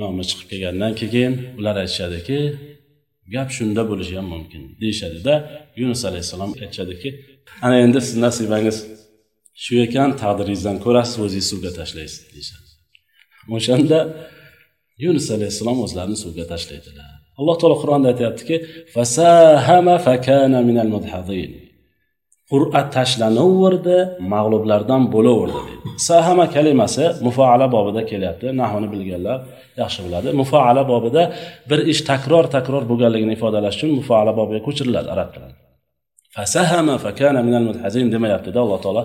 nomi 0.00 0.22
chiqib 0.28 0.46
kelgandan 0.52 0.92
keyin 1.00 1.32
ular 1.58 1.76
aytishadiki 1.82 2.38
gap 3.34 3.48
shunda 3.56 3.82
bo'lishi 3.90 4.14
ham 4.18 4.26
mumkin 4.34 4.62
deyishadida 4.80 5.34
yunus 5.80 6.02
alayhissalom 6.08 6.50
aytishadiki 6.62 7.08
ana 7.64 7.76
endi 7.84 7.98
sizni 8.06 8.20
nasibangiz 8.26 8.76
shu 9.62 9.74
ekan 9.86 10.10
taqdiringizdan 10.22 10.76
ko'rasiz 10.84 11.16
o'zingizni 11.24 11.50
suvga 11.52 11.70
tashlaysiz 11.80 12.22
deyishadi. 12.34 12.70
O'shanda 13.56 13.98
yunus 15.04 15.26
alayhissalom 15.36 15.78
o'zlarini 15.84 16.18
suvga 16.24 16.44
tashlaydilar. 16.52 17.08
Alloh 17.38 17.56
taolo 17.60 17.76
qur'onda 17.82 18.06
aytyaptiki 18.12 18.56
qur'a 22.54 22.82
tashlanaverdi 22.96 23.96
mag'lublardan 24.34 25.02
bo'laverdi 25.14 25.60
deydi 25.66 25.84
sahama 25.96 26.50
kalimasi 26.50 27.04
mufaala 27.26 27.66
bobida 27.72 28.02
kelyapti. 28.10 28.46
Nahvni 28.60 28.88
bilganlar 28.94 29.38
yaxshi 29.82 30.00
biladi. 30.06 30.28
Mufaala 30.40 30.82
bobida 30.92 31.22
bir 31.70 31.80
ish 31.92 32.00
takror 32.10 32.44
takror 32.56 32.82
bo'lganligini 32.90 33.32
ifodalash 33.38 33.76
uchun 33.78 33.90
mufaala 34.00 34.32
bobiga 34.38 34.60
ko'chiriladi 34.66 35.08
arab 35.14 35.28
tilida. 35.34 35.54
Fasahama 36.36 36.96
fakana 37.06 37.40
minal 37.48 37.64
mudhazin 37.70 38.06
demayaptida 38.14 38.58
alloh 38.64 38.80
taolo. 38.84 39.02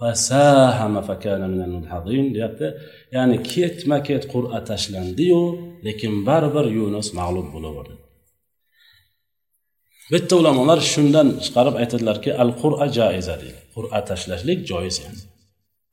Fasahama 0.00 1.00
fakana 1.10 1.46
minal 1.54 1.72
mudhazin 1.76 2.24
deyapti. 2.34 2.66
Ya'ni 3.16 3.36
ketma 3.52 3.98
ket 4.08 4.22
qur'a 4.34 4.58
tashlandiyu 4.70 5.40
lekin 5.86 6.12
baribir 6.28 6.66
yunus 6.78 7.08
mag'lub 7.18 7.48
bo'laverdi. 7.54 8.03
Bitta 10.12 10.34
ulamolar 10.40 10.80
shundan 10.92 11.28
chiqarib 11.44 11.74
aytadilarki 11.82 12.30
al 12.42 12.50
qur'a 12.62 12.86
jaiza 12.98 13.34
deydi. 13.42 13.60
Qur'a 13.74 13.98
tashlashlik 14.08 14.58
joiz 14.70 14.96
yani 15.04 15.20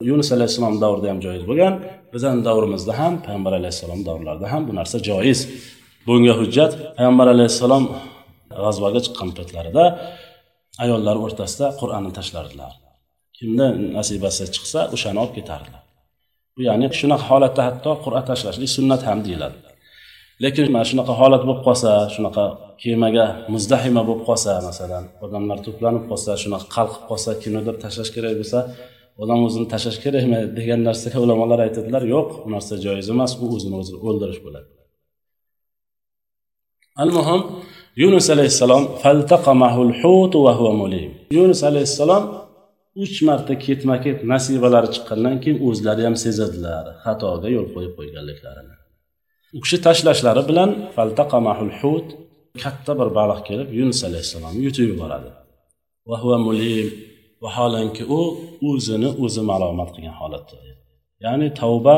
yunus 0.09 0.29
alayhissalom 0.35 0.75
davrida 0.83 1.07
ham 1.11 1.19
joiz 1.25 1.43
bo'lgan 1.49 1.73
bizani 2.13 2.41
davrimizda 2.47 2.93
ham 3.01 3.13
payg'ambar 3.25 3.53
alayhissalom 3.59 4.01
davrlarida 4.07 4.47
ham 4.53 4.61
bu 4.67 4.73
narsa 4.79 4.97
joiz. 5.09 5.39
Bunga 6.07 6.33
hujjat 6.39 6.71
payg'ambar 6.97 7.27
alayhissalom 7.35 7.83
g'azvaga 8.63 8.99
chiqqan 9.05 9.29
paytlarida 9.37 9.83
ayollar 10.83 11.15
o'rtasida 11.25 11.67
qur'onni 11.79 12.11
tashlardilar 12.17 12.73
kimda 13.37 13.65
nasibasi 13.97 14.43
chiqsa 14.55 14.79
o'shani 14.95 15.17
olib 15.23 15.33
ketardilar. 15.39 15.83
Bu 16.55 16.61
ya'ni 16.69 16.87
shunaqa 16.99 17.25
holatda 17.31 17.61
hatto 17.67 17.91
qur'a 18.05 18.21
tashlashlik 18.29 18.69
sunnat 18.77 19.01
ham 19.09 19.19
deyiladi. 19.27 19.57
Lekin 20.43 20.65
mana 20.75 20.85
shunaqa 20.91 21.13
holat 21.21 21.41
bo'lib 21.47 21.61
qolsa 21.67 21.89
shunaqa 22.15 22.45
kemaga 22.81 23.25
muzdahima 23.53 24.01
bo'lib 24.07 24.23
qolsa 24.29 24.51
masalan 24.69 25.03
odamlar 25.25 25.57
to'planib 25.65 26.03
qolsa 26.09 26.31
shunaqa 26.43 26.67
qalqib 26.77 27.03
qolsa 27.09 27.29
kinoda 27.43 27.71
tashlash 27.83 28.11
kerak 28.15 28.33
bo'lsa 28.41 28.59
odam 29.23 29.39
o'zini 29.47 29.67
tashlash 29.73 29.99
kerakmi 30.05 30.39
degan 30.57 30.79
narsaga 30.87 31.17
ulamolar 31.25 31.59
aytadilar 31.67 32.03
yo'q 32.13 32.29
bu 32.43 32.49
narsa 32.55 32.73
joiz 32.85 33.07
emas 33.15 33.31
u 33.43 33.45
o'zini 33.55 33.75
o'zi 33.81 33.93
o'ldirish 34.07 34.41
bo'ladi. 34.45 34.69
Al 37.03 37.11
muhim 37.17 37.41
yunus 38.03 38.27
alayhissalom 38.35 38.83
yunus 41.37 41.61
alayhissalom 41.69 42.23
uch 43.03 43.17
marta 43.27 43.53
ketma 43.65 43.95
ket 44.05 44.17
nasibalari 44.33 44.89
chiqqandan 44.95 45.35
keyin 45.43 45.57
o'zlari 45.67 46.03
ham 46.07 46.15
sezadilar 46.25 46.85
xatoga 47.03 47.47
yo'l 47.55 47.67
qo'yib 47.75 47.93
qo'yganliklarini. 47.99 48.80
U 49.55 49.57
kishi 49.63 49.77
tashlashlari 49.85 50.43
bilan 50.49 50.69
hut 51.81 52.07
katta 52.63 52.91
bir 52.99 53.09
baliq 53.19 53.39
kelib 53.47 53.69
yunus 53.79 53.99
alayhissalomni 54.07 54.61
yutib 54.67 54.85
yuboradi. 54.91 55.29
Vaholanki 57.43 58.03
u 58.17 58.19
o'zini 58.69 59.09
o'zi 59.23 59.41
malomat 59.51 59.89
qilgan 59.95 60.15
holatda. 60.21 60.55
Ya'ni 61.25 61.47
tavba 61.61 61.95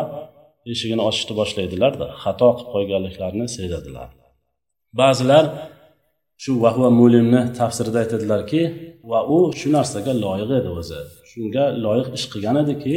eshigini 0.71 1.03
ochishni 1.09 1.33
boshlaydilarda 1.39 2.07
xato 2.23 2.49
qilib 2.57 2.69
qo'yganliklarini 2.73 3.47
sezadilar 3.57 4.09
ba'zilar 4.99 5.45
shu 6.43 6.51
vahva 6.65 6.89
mulimni 7.01 7.41
tafsirida 7.59 7.97
aytadilarki 8.03 8.61
va 9.11 9.19
u 9.35 9.37
shu 9.59 9.67
narsaga 9.77 10.13
loyiq 10.25 10.51
edi 10.59 10.69
o'zi. 10.79 10.99
Shunga 11.29 11.63
loyiq 11.85 12.07
ish 12.17 12.25
qilgan 12.31 12.55
ediki 12.63 12.95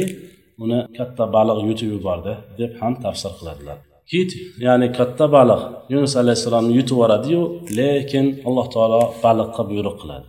uni 0.63 0.79
katta 0.97 1.23
baliq 1.35 1.57
yutib 1.69 1.89
yubordi 1.95 2.33
deb 2.59 2.71
ham 2.81 2.93
tafsir 3.05 3.31
qiladilar. 3.39 3.77
Kit 4.11 4.31
ya'ni 4.65 4.87
katta 4.97 5.25
baliq. 5.35 5.61
Yunus 5.93 6.13
alayhissalomni 6.21 6.73
yutib 6.79 6.95
yuboradiyu 6.95 7.41
lekin 7.77 8.25
alloh 8.47 8.67
taolo 8.75 9.01
baliqqa 9.23 9.61
buyruq 9.69 9.95
qiladi. 10.01 10.27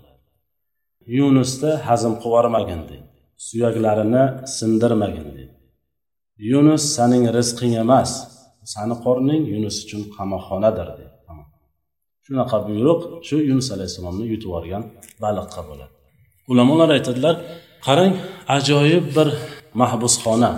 Yunusni 1.19 1.73
hazm 1.89 2.13
qilib 2.23 2.27
yubormagin 2.27 2.81
deydi 2.89 3.07
suyaklarini 3.47 4.25
sindirmagin 4.57 5.29
deydi 5.37 5.55
yunus 6.51 6.85
saning 6.97 7.25
rizqing 7.37 7.75
emas. 7.85 8.11
Sani 8.75 8.97
qorning 9.05 9.43
yunus 9.53 9.77
uchun 9.85 10.03
qamoqxonadir 10.17 10.89
deydi 10.99 11.17
shunaqa 12.29 12.57
buyruq 12.69 13.01
shu 13.27 13.37
yunus 13.51 13.69
alayhissalomni 13.75 14.25
yutib 14.33 14.49
yuborgan 14.49 14.83
baliqqa 15.23 15.61
bo'ladi. 15.69 15.95
Ulamolar 16.51 16.89
aytadilar 16.97 17.35
qarang 17.87 18.13
ajoyib 18.57 19.05
bir 19.17 19.29
mahbusxona. 19.81 20.51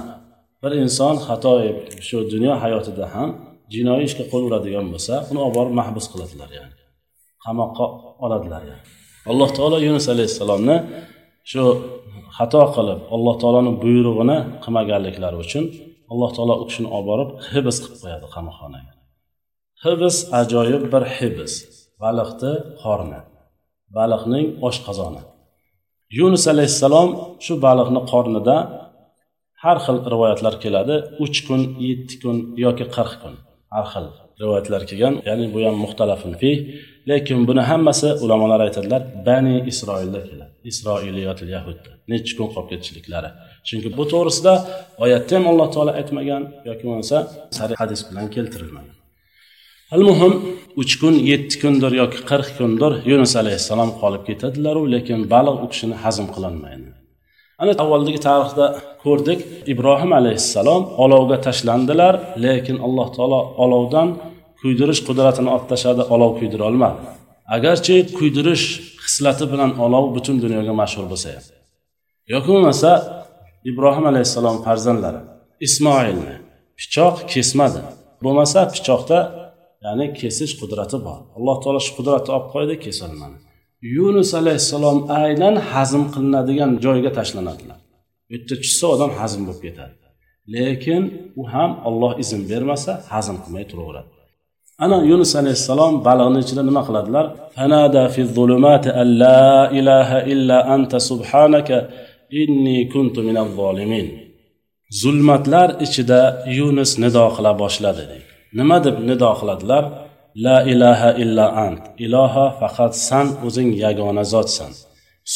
Bir 0.62 0.72
inson 0.84 1.14
xatoib 1.26 1.76
shu 2.06 2.16
dunyo 2.32 2.52
hayotida 2.62 3.06
ham 3.14 3.28
jinoiy 3.74 4.02
ishga 4.08 4.24
qo'l 4.32 4.42
uradigan 4.48 4.86
bo'lsa 4.94 5.14
uni 5.30 5.40
olib 5.44 5.54
borib 5.58 5.74
mahbus 5.80 6.06
qiladilar 6.12 6.50
ya'ni. 6.58 6.76
Qamoqqa 7.44 7.86
oladilar 8.24 8.62
yani. 8.70 8.84
Alloh 9.30 9.50
taolo 9.56 9.76
yunus 9.86 10.06
alayhissalomni 10.14 10.76
shu 11.50 11.62
xato 12.36 12.62
qilib 12.76 13.00
alloh 13.14 13.34
taoloni 13.42 13.72
buyrug'ini 13.84 14.38
qilmaganliklari 14.64 15.36
uchun 15.44 15.64
alloh 16.12 16.30
taolo 16.36 16.54
u 16.62 16.64
kishini 16.68 16.88
olib 16.96 17.06
borib 17.10 17.30
hibs 17.50 17.76
qilib 17.82 17.98
qo'yadi 18.02 18.26
qamoqxonaga 18.34 18.92
hibs 19.84 20.16
ajoyib 20.40 20.82
bir 20.92 21.02
hibs. 21.16 21.54
Baliqni 22.02 22.52
qorni 22.82 23.20
baliqning 23.96 24.46
oshqozoni 24.68 25.22
yunus 26.18 26.44
alayhissalom 26.52 27.08
shu 27.44 27.52
baliqni 27.66 28.00
qornida 28.12 28.56
har 29.64 29.78
xil 29.84 29.96
rivoyatlar 30.12 30.54
keladi. 30.64 30.96
Uch 31.24 31.38
kun 31.46 31.60
yetti 31.88 32.14
kun 32.22 32.36
yoki 32.64 32.84
qirq 32.96 33.14
kun. 33.22 33.34
Har 33.74 33.86
xil 33.92 34.06
rivoyatlar 34.42 34.82
kelgan. 34.90 35.14
Ya'ni 35.28 35.46
bu 35.54 35.58
ham 35.66 35.76
muxtalafun 35.84 36.32
fi. 36.40 36.50
Lekin 37.10 37.38
buni 37.48 37.62
hammasi 37.70 38.08
ulamolar 38.24 38.60
aytadilar 38.66 39.02
bani 39.28 39.54
isroilda 39.70 40.20
keladi. 40.28 40.52
Isroiliyotil 40.70 41.50
yahudda. 41.56 41.90
Necha 42.10 42.32
kun 42.38 42.48
qolib 42.54 42.68
ketishliklari. 42.72 43.30
Chunki 43.68 43.88
bu 43.98 44.04
to'g'risida 44.12 44.54
oyatda 45.04 45.32
ham 45.36 45.44
alloh 45.50 45.68
taolo 45.74 45.92
aytmagan 46.00 46.42
yoki 46.68 46.84
bo'lmasa 46.88 47.16
hadis 47.80 48.00
bilan 48.08 48.26
keltirilmagan. 48.34 48.96
Al 49.94 50.02
muhim 50.08 50.32
uch 50.82 50.92
kun 51.00 51.14
yetti 51.30 51.56
kundir 51.62 51.92
yoki 52.02 52.20
qirq 52.30 52.48
kundir 52.58 52.92
yunus 53.10 53.32
alayhissalom 53.40 53.90
qolib 54.00 54.22
ketadilaru 54.28 54.82
lekin 54.94 55.18
baliq 55.34 55.56
u 55.64 55.66
kishini 55.72 55.96
hazm 56.04 56.26
qilolmaydi. 56.34 56.90
Ana 57.62 57.72
avvaldagi 57.82 58.20
tarixda 58.28 58.66
ko'rdik 59.04 59.40
ibrohim 59.72 60.10
alayhissalom 60.20 60.82
olovga 61.04 61.36
tashlandilar 61.46 62.14
lekin 62.44 62.76
alloh 62.86 63.08
taolo 63.16 63.40
olovdan 63.64 64.08
kuydirish 64.60 65.00
qudratini 65.08 65.48
olib 65.54 65.66
tashladi 65.72 66.02
olov 66.14 66.30
kuydira 66.38 66.64
olmadi. 66.70 67.00
Agarchi 67.56 67.96
kuydirish 68.18 68.66
xislati 69.04 69.44
bilan 69.52 69.70
olov 69.84 70.04
butun 70.16 70.36
dunyoga 70.44 70.72
mashhur 70.82 71.04
bo'lsa 71.12 71.28
ham 71.34 71.44
yoki 72.32 72.48
bo'lmasa 72.54 72.90
ibrohim 73.70 74.04
alayhissalom 74.12 74.56
farzandlari 74.66 75.20
ismoilni 75.66 76.36
pichoq 76.78 77.16
kesmadi. 77.32 77.80
Bo'lmasa 78.24 78.60
pichoqda 78.74 79.18
ya'ni 79.84 80.06
kesish 80.20 80.52
qudrati 80.60 80.98
bor. 81.06 81.18
Alloh 81.36 81.56
taolo 81.62 81.80
shu 81.86 81.92
qudratni 81.98 82.30
olib 82.36 82.48
qo'ydi 82.54 82.74
kesolmadi. 82.84 83.36
Yunus 83.82 84.30
alayhissalom 84.40 84.98
aynan 85.22 85.56
hazm 85.70 86.02
qilinadigan 86.14 86.70
joyga 86.84 87.10
tashlanadilar. 87.18 87.78
U 88.28 88.30
yerda 88.34 88.54
tushsa 88.62 88.86
odam 88.94 89.10
hazm 89.20 89.40
bo'lib 89.46 89.60
ketadi. 89.66 89.94
Lekin 90.54 91.02
u 91.40 91.42
ham 91.52 91.70
olloh 91.88 92.12
izn 92.22 92.40
bermasa 92.50 92.92
hazm 93.12 93.36
qilmay 93.42 93.64
turaveradi. 93.70 94.10
Ana 94.84 94.98
yunus 95.10 95.32
alayhissalom 95.40 95.92
baliqni 96.06 96.38
ichida 96.44 96.62
nima 96.68 96.82
qiladilar? 96.88 97.26
Fanada 97.56 98.02
fi 98.14 98.20
zulumati 98.36 98.88
alla 99.02 99.40
ilaha 99.78 100.18
illa 100.32 100.56
anta 100.74 100.98
subhanaka 101.10 101.76
inni 102.42 102.78
kuntu 102.92 103.18
minaz 103.28 103.48
zolimin 103.60 104.06
zulmatlar 105.02 105.68
ichida 105.86 106.20
yunus 106.58 106.92
nido 107.02 107.24
qila 107.36 107.50
boshladi. 107.62 108.04
Nima 108.58 108.76
deb 108.86 108.96
nido 109.08 109.30
qiladilar? 109.40 109.84
La 110.34 110.56
ilaha 110.72 111.10
illa 111.22 111.46
ant. 111.66 111.82
Iloha 112.04 112.46
faqat 112.60 112.92
san 113.08 113.26
o'zing 113.46 113.70
yagona 113.84 114.24
zotsan. 114.32 114.72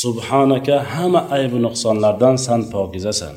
Subhanaka 0.03 0.75
hamma 0.93 1.21
aybu 1.37 1.57
nuqsonlardan 1.67 2.37
san 2.47 2.61
pokizasan. 2.73 3.35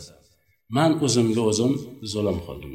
Man 0.76 0.92
o'zimga 1.06 1.42
o'zim 1.52 1.74
zulm 2.14 2.38
qildim 2.48 2.74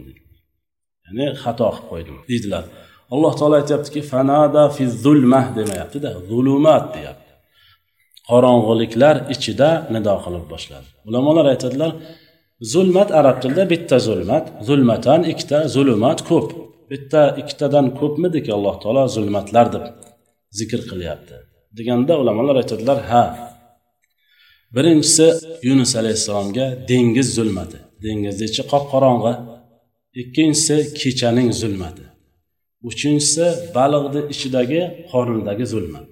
ya'ni 1.07 1.27
xato 1.43 1.69
qilib 1.71 1.87
qo'ydim 1.91 2.17
deydilar. 2.29 2.65
Alloh 3.15 3.33
taolo 3.39 3.55
aytyaptiki 3.63 4.01
fanada 4.13 4.63
fi 4.77 4.83
zulmah 5.05 5.45
demayaptida 5.59 6.11
zulumat 6.31 6.85
deyapti. 6.95 7.33
Qorong'uliklar 8.31 9.17
ichida 9.35 9.71
nido 9.95 10.15
qilib 10.25 10.45
boshladi. 10.53 10.89
Ulamolar 11.09 11.47
aytadilar 11.53 11.91
zulmat 12.73 13.09
arab 13.21 13.37
tilida 13.43 13.65
bitta 13.73 13.97
zulmat 14.09 14.45
zulmatan 14.69 15.21
ikkita 15.33 15.59
zulumat 15.75 16.19
ko'p. 16.31 16.49
Bitta 16.93 17.23
ikkitadan 17.41 17.87
ko'pmidiki 18.01 18.51
alloh 18.57 18.77
taolo 18.83 19.03
zulmatlar 19.17 19.67
deb 19.75 19.85
zikr 20.59 20.81
qilyapti 20.91 21.37
deganda 21.79 22.13
ulamolar 22.23 22.57
aytadilar 22.63 22.99
ha. 23.11 23.25
Birinchisi 24.75 25.27
yunus 25.69 25.93
alayhissalomga 26.01 26.67
dengiz 26.91 27.29
zulmati 27.39 27.79
dengizni 28.05 28.45
ichi 28.51 28.63
qop 28.73 28.85
qorong'i 28.93 29.35
ikkinchisi 30.23 30.77
kechaning 31.01 31.51
zulmati. 31.61 32.05
Uchinchisi 32.89 33.47
baliqni 33.77 34.21
ichidagi 34.33 34.81
qornidagi 35.11 35.67
zulmat. 35.73 36.07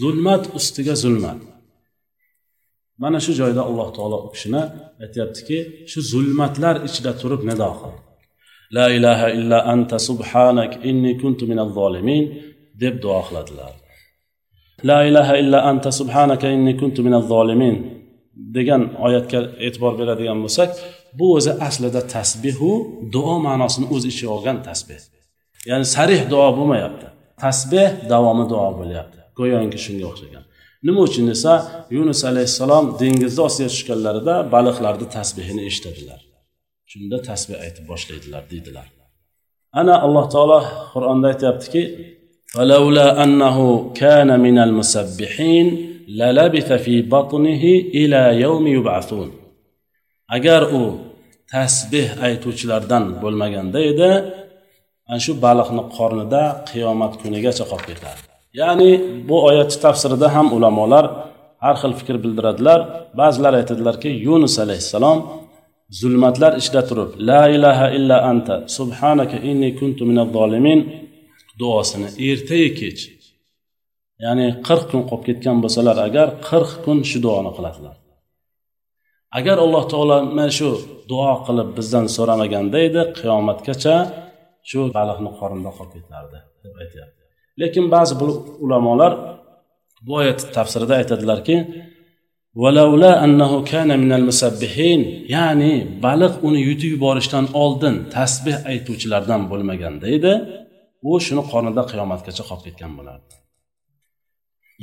Zulmat 0.00 0.44
ustiga 0.58 0.94
zulmat. 1.04 1.40
Mana 3.02 3.18
shu 3.24 3.32
joyda 3.40 3.62
alloh 3.68 3.88
taolo 3.96 4.18
u 4.26 4.28
kishini 4.34 4.62
aytyaptiki 5.04 5.58
shu 5.90 5.98
zulmatlar 6.12 6.76
ichida 6.88 7.12
turib 7.20 7.42
nido 7.50 7.70
qildi 7.80 8.07
la 8.76 8.86
ilaha 8.98 9.26
illa 9.38 9.58
anta 9.72 9.98
subhanak 10.08 10.72
inni 10.90 11.12
kuntu 11.22 11.44
minaz 11.50 11.70
zolimin 11.78 12.24
deb 12.82 12.94
duo 13.02 13.20
qiladilar. 13.28 13.72
La 14.88 14.98
ilaha 15.10 15.34
illa 15.42 15.58
anta 15.70 15.90
subhanaka 16.00 16.48
inni 16.56 16.72
kuntu 16.80 17.00
minaz 17.06 17.24
zolimin 17.32 17.76
degan 18.56 18.82
oyatga 19.06 19.40
e'tibor 19.66 19.92
beradigan 20.00 20.38
bo'lsak 20.44 20.70
bu 21.18 21.26
o'zi 21.36 21.52
aslida 21.68 22.00
tasbihu 22.14 22.70
duo 23.14 23.34
ma'nosini 23.46 23.86
o'z 23.94 24.04
ichiga 24.10 24.30
olgan 24.36 24.58
tasbeh 24.68 25.00
ya'ni 25.70 25.86
sarih 25.94 26.20
duo 26.32 26.48
bo'lmayapti. 26.58 27.06
Tasbeh 27.44 27.88
davomi 28.12 28.44
duo 28.52 28.68
bo'lyapti. 28.80 29.20
Go'yoki 29.38 29.78
shunga 29.84 30.06
o'xshagan. 30.10 30.44
Nima 30.86 31.00
uchun 31.08 31.24
desa 31.32 31.52
yunus 31.96 32.20
alayhissalom 32.30 32.84
dengizni 33.00 33.40
ostiga 33.48 33.68
tushganlarida 33.74 34.34
baliqlarni 34.54 35.06
tasbehini 35.16 35.62
eshitadilar. 35.70 36.20
shunda 36.91 37.17
tasbeh 37.29 37.57
aytib 37.65 37.85
boshlaydilar 37.91 38.43
deydilar 38.51 38.87
ana 39.79 39.93
alloh 40.05 40.25
taolo 40.35 40.59
qur'onda 40.93 41.27
aytyaptiki 41.33 41.83
فلولا 42.53 43.23
أنه 43.23 43.57
كان 44.01 44.29
من 44.45 44.57
المسبحين 44.67 45.67
للبث 46.19 46.69
في 46.85 46.95
بطنه 47.01 47.63
إلى 47.99 48.21
يوم 48.45 48.67
يبعثون 48.67 49.29
agar 50.37 50.61
u 50.79 50.83
tasbeh 51.51 52.09
aytuvchilardan 52.27 53.03
bo'lmaganda 53.21 53.79
edi 53.91 54.11
ana 55.09 55.19
shu 55.25 55.31
baliqni 55.45 55.83
qornida 55.97 56.43
qiyomat 56.69 57.13
kunigacha 57.21 57.63
qolib 57.71 57.85
ketadi 57.91 58.21
ya'ni 58.61 58.89
bu 59.27 59.35
oyatni 59.49 59.77
tafsirida 59.85 60.27
ham 60.35 60.47
ulamolar 60.57 61.05
har 61.63 61.75
xil 61.81 61.93
fikr 61.99 62.15
bildiradilar 62.23 62.79
ba'zilar 63.19 63.53
aytadilarki 63.59 64.09
yunus 64.27 64.55
alayhissalom 64.63 65.17
zulmatlar 66.00 66.52
ichida 66.60 66.82
turib 66.88 67.10
la 67.28 67.42
ilaha 67.56 67.86
illa 67.96 68.16
anta 68.30 68.54
subhanaka 68.76 69.36
inni 69.50 69.70
kuntu 69.80 70.02
minaz 70.10 70.28
zolimin 70.36 70.80
duosini 71.60 72.08
ertayu 72.28 72.68
kech. 72.80 73.00
Ya'ni 74.24 74.46
qirq 74.66 74.84
kun 74.90 75.02
qolib 75.10 75.24
ketgan 75.28 75.56
bo'lsalar 75.64 75.96
agar 76.08 76.28
qirq 76.48 76.70
kun 76.84 76.98
shu 77.10 77.18
duoni 77.26 77.50
qiladilar. 77.56 77.96
Agar 79.38 79.56
alloh 79.64 79.84
taolo 79.92 80.16
mana 80.36 80.50
shu 80.58 80.68
duo 81.10 81.32
qilib 81.46 81.68
bizdan 81.78 82.06
so'ramaganda 82.16 82.78
edi 82.88 83.02
qiyomatgacha 83.18 83.94
shu 84.68 84.78
baliqni 84.96 85.30
qornida 85.40 85.70
qolib 85.78 85.92
ketardi 85.96 86.38
deb 86.62 86.74
aytyapti. 86.82 87.22
Lekin 87.60 87.84
ba'zi 87.94 88.14
ulamolar 88.64 89.12
bu 90.06 90.12
oyat 90.20 90.40
tafsirida 90.56 90.94
aytadilarki 91.00 91.56
ya'ni 95.34 95.72
baliq 96.04 96.34
uni 96.46 96.60
yutib 96.68 96.90
yuborishdan 96.94 97.46
oldin 97.62 97.96
tasbeh 98.16 98.58
aytuvchilardan 98.72 99.42
bo'lmaganda 99.50 100.06
edi 100.16 100.32
u 101.08 101.10
shuni 101.26 101.42
qornida 101.52 101.82
qiyomatgacha 101.90 102.42
qolib 102.48 102.64
ketgan 102.66 102.92
bo'lardi. 102.98 103.34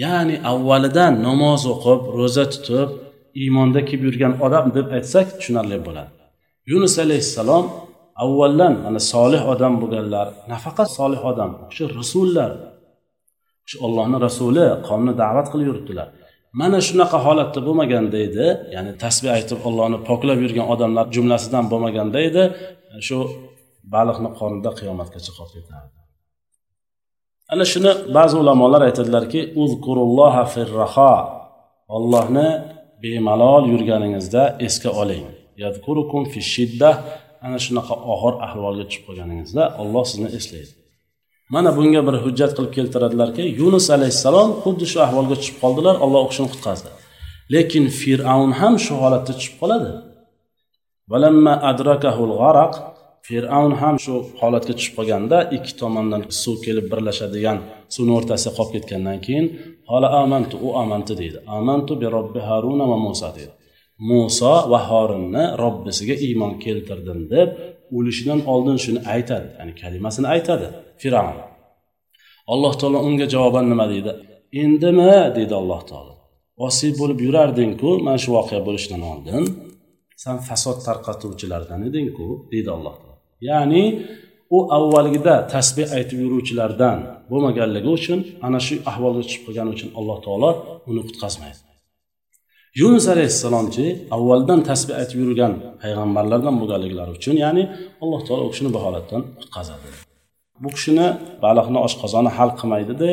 Ya'ni 0.03 0.35
avvalidan 0.51 1.13
namoz 1.27 1.61
o'qib 1.73 2.01
ro'za 2.19 2.45
tutib 2.53 2.89
iymonda 3.41 3.79
kelib 3.87 4.03
yurgan 4.07 4.33
odam 4.45 4.65
deb 4.77 4.87
aytsak 4.97 5.27
tushunarli 5.37 5.77
bo'ladi. 5.87 6.13
Yunus 6.71 6.95
alayhissalom 7.05 7.65
avvaldan 8.23 8.73
mana 8.85 8.99
solih 9.13 9.41
odam 9.53 9.73
bo'lganlar 9.81 10.27
nafaqat 10.53 10.89
solih 10.99 11.21
odam 11.31 11.51
shu 11.75 11.83
rasullar 11.99 12.51
shu 13.69 13.75
ollohni 13.85 14.17
rasuli 14.27 14.65
qavmni 14.87 15.13
da'vat 15.23 15.47
qilib 15.51 15.67
yuribdilar. 15.71 16.09
Mana 16.59 16.77
shunaqa 16.87 17.17
holatda 17.25 17.59
bo'lmaganda 17.67 18.17
edi 18.27 18.47
ya'ni 18.75 18.91
tasbeh 19.03 19.31
aytib 19.37 19.59
ollohni 19.67 19.97
poklab 20.09 20.39
yurgan 20.45 20.67
odamlar 20.73 21.05
jumlasidan 21.15 21.65
bo'lmaganda 21.71 22.19
edi 22.29 22.43
shu 23.07 23.17
baliqni 23.93 24.29
qornida 24.39 24.71
qiyomatgacha 24.79 25.31
qolib 25.37 25.53
ketardi. 25.57 25.97
Ana 27.53 27.65
shuni 27.71 27.91
ba'zi 28.17 28.35
ulamolar 28.43 28.81
aytadilarki 28.89 29.41
uzkurulloha 29.63 30.43
firraho 30.53 31.13
ollohni 31.95 32.47
bemalol 33.03 33.63
yurganingizda 33.73 34.43
esga 34.67 34.91
oling. 35.01 35.25
Yadkurukum 35.63 36.21
fi 36.31 36.39
shidda 36.53 36.89
ana 37.45 37.57
shunaqa 37.65 37.95
og'ir 38.13 38.33
ahvolga 38.47 38.83
tushib 38.87 39.03
qolganingizda 39.07 39.63
olloh 39.81 40.03
sizni 40.11 40.29
eslaydi. 40.37 40.73
Mana 41.53 41.69
bunga 41.77 42.01
bir 42.07 42.15
hujjat 42.25 42.51
qilib 42.57 42.73
keltiradilarki 42.77 43.43
yunus 43.61 43.87
alayhissalom 43.95 44.49
xuddi 44.63 44.85
shu 44.91 44.97
ahvolga 45.05 45.35
tushib 45.39 45.57
qoldilar 45.63 45.95
olloh 46.05 46.21
u 46.25 46.29
kishini 46.31 46.49
qutqazdi. 46.53 46.89
Lekin 47.53 47.85
fir'avn 47.99 48.51
ham 48.59 48.73
shu 48.85 48.93
holatda 49.03 49.33
tushib 49.37 49.55
qoladi. 49.61 49.91
Fir'avn 53.27 53.73
ham 53.81 53.95
shu 54.03 54.13
holatga 54.41 54.73
tushib 54.77 54.93
qolganda 54.97 55.37
ikki 55.57 55.73
tomondan 55.81 56.21
suv 56.41 56.55
kelib 56.65 56.85
birlashadigan 56.91 57.57
suvni 57.93 58.11
o'rtasiga 58.17 58.51
qolib 58.57 58.71
ketgandan 58.75 59.17
keyin 59.25 59.45
hola 59.91 60.09
amantu 60.23 60.55
u 60.67 60.69
amantu 60.83 61.13
deydi. 61.21 61.37
Amantu 61.59 61.93
bi 62.01 62.07
robbi 62.15 62.39
haruna 62.49 62.85
va 62.91 62.97
muso 63.05 63.29
deydi. 63.37 63.53
Muso 64.09 64.53
va 64.71 64.79
horinni 64.89 65.43
robbisiga 65.63 66.15
iymon 66.27 66.53
keltirdim 66.63 67.19
deb 67.33 67.49
o'lishidan 67.97 68.39
oldin 68.53 68.77
shuni 68.85 68.99
aytadi 69.13 69.47
ya'ni 69.59 69.73
kalimasini 69.81 70.27
aytadi 70.35 70.67
fir'avn. 71.01 71.37
Alloh 72.53 72.73
taolo 72.79 72.99
unga 73.07 73.25
javoban 73.33 73.65
nima 73.71 73.85
deydi? 73.93 74.11
Endimi 74.63 75.13
deydi 75.37 75.55
alloh 75.61 75.81
taolo. 75.91 76.13
Osiy 76.67 76.91
bo'lib 76.99 77.19
yurardingku 77.27 77.89
mana 78.05 78.17
shu 78.23 78.29
voqea 78.37 78.61
bo'lishidan 78.67 79.01
oldin. 79.11 79.43
San 80.23 80.37
fasod 80.47 80.77
tarqatuvchilardan 80.87 81.79
edingku 81.89 82.27
deydi 82.51 82.69
alloh 82.77 82.95
taolo. 83.01 83.17
Ya'ni 83.49 83.83
u 84.55 84.57
avvalgida 84.77 85.35
tasbeh 85.53 85.87
aytib 85.97 86.19
yuruvchilardan 86.25 86.97
bo'lmaganligi 87.31 87.89
uchun 87.97 88.19
ana 88.47 88.59
shu 88.67 88.75
ahvolga 88.91 89.21
tushib 89.27 89.41
qolgani 89.45 89.69
uchun 89.75 89.89
alloh 89.99 90.17
taolo 90.25 90.49
uni 90.89 91.01
qutqazmaydi. 91.07 91.64
Yunus 92.81 93.05
alayhissalomchi 93.13 93.85
avvaldan 94.15 94.59
tasbih 94.69 94.95
aytib 95.01 95.17
yurgan 95.23 95.53
payg'ambarlardan 95.81 96.55
bo'lganliklari 96.61 97.11
uchun 97.19 97.35
ya'ni 97.45 97.63
alloh 98.03 98.21
taolo 98.27 98.43
u 98.47 98.51
kishini 98.53 98.69
bu 98.75 98.79
holatdan 98.85 99.21
qutqazadi 99.39 99.87
bu 100.63 100.69
kishini 100.75 101.07
baliqni 101.45 101.79
oshqozoni 101.87 102.29
hal 102.37 102.49
qilmaydida 102.59 103.11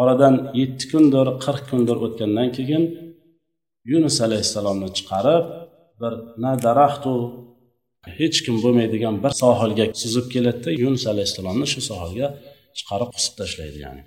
oradan 0.00 0.34
yetti 0.60 0.84
kundir 0.92 1.26
qirq 1.44 1.62
kundir 1.70 1.96
o'tgandan 2.06 2.48
keyin 2.56 2.82
yunus 3.92 4.16
alayhissalomni 4.26 4.88
chiqarib 4.98 5.44
bir 6.00 6.12
na 6.42 6.52
daraxtu 6.66 7.12
hech 8.18 8.38
kim 8.44 8.56
bo'lmaydigan 8.64 9.14
bir 9.24 9.32
sohilga 9.42 9.84
suzib 10.02 10.26
keladida 10.34 10.70
yunus 10.82 11.04
alayhissalomni 11.12 11.66
shu 11.72 11.80
sohilga 11.90 12.28
chiqarib 12.78 13.10
qusib 13.16 13.34
tashlaydi 13.40 13.78
ya'ni. 13.86 14.02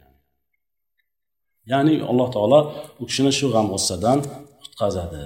Ya'ni 1.71 1.93
alloh 2.11 2.27
taolo 2.35 2.59
u 3.01 3.03
kishini 3.09 3.31
shu 3.39 3.47
g'am 3.53 3.67
g'ussadan 3.73 4.19
qutqazadi 4.81 5.25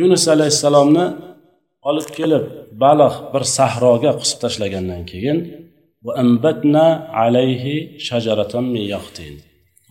yunus 0.00 0.24
alayhissalomni 0.34 1.06
olib 1.88 2.08
kelib 2.18 2.44
baliq 2.84 3.14
bir 3.32 3.42
sahroga 3.56 4.12
qusib 4.20 4.38
tashlagandan 4.44 5.02
keyin 5.10 5.38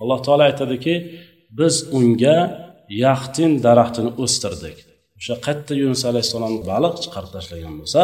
alloh 0.01 0.19
taolo 0.25 0.43
aytadiki 0.49 0.95
biz 1.59 1.75
unga 1.97 2.37
yaxtin 3.05 3.51
daraxtini 3.65 4.11
o'stirdik. 4.23 4.77
O'sha 5.19 5.35
qayerda 5.45 5.73
yunus 5.83 6.01
alayhissalom 6.09 6.53
baliq 6.71 6.95
chiqarib 7.03 7.31
tashlagan 7.35 7.73
bo'lsa 7.79 8.01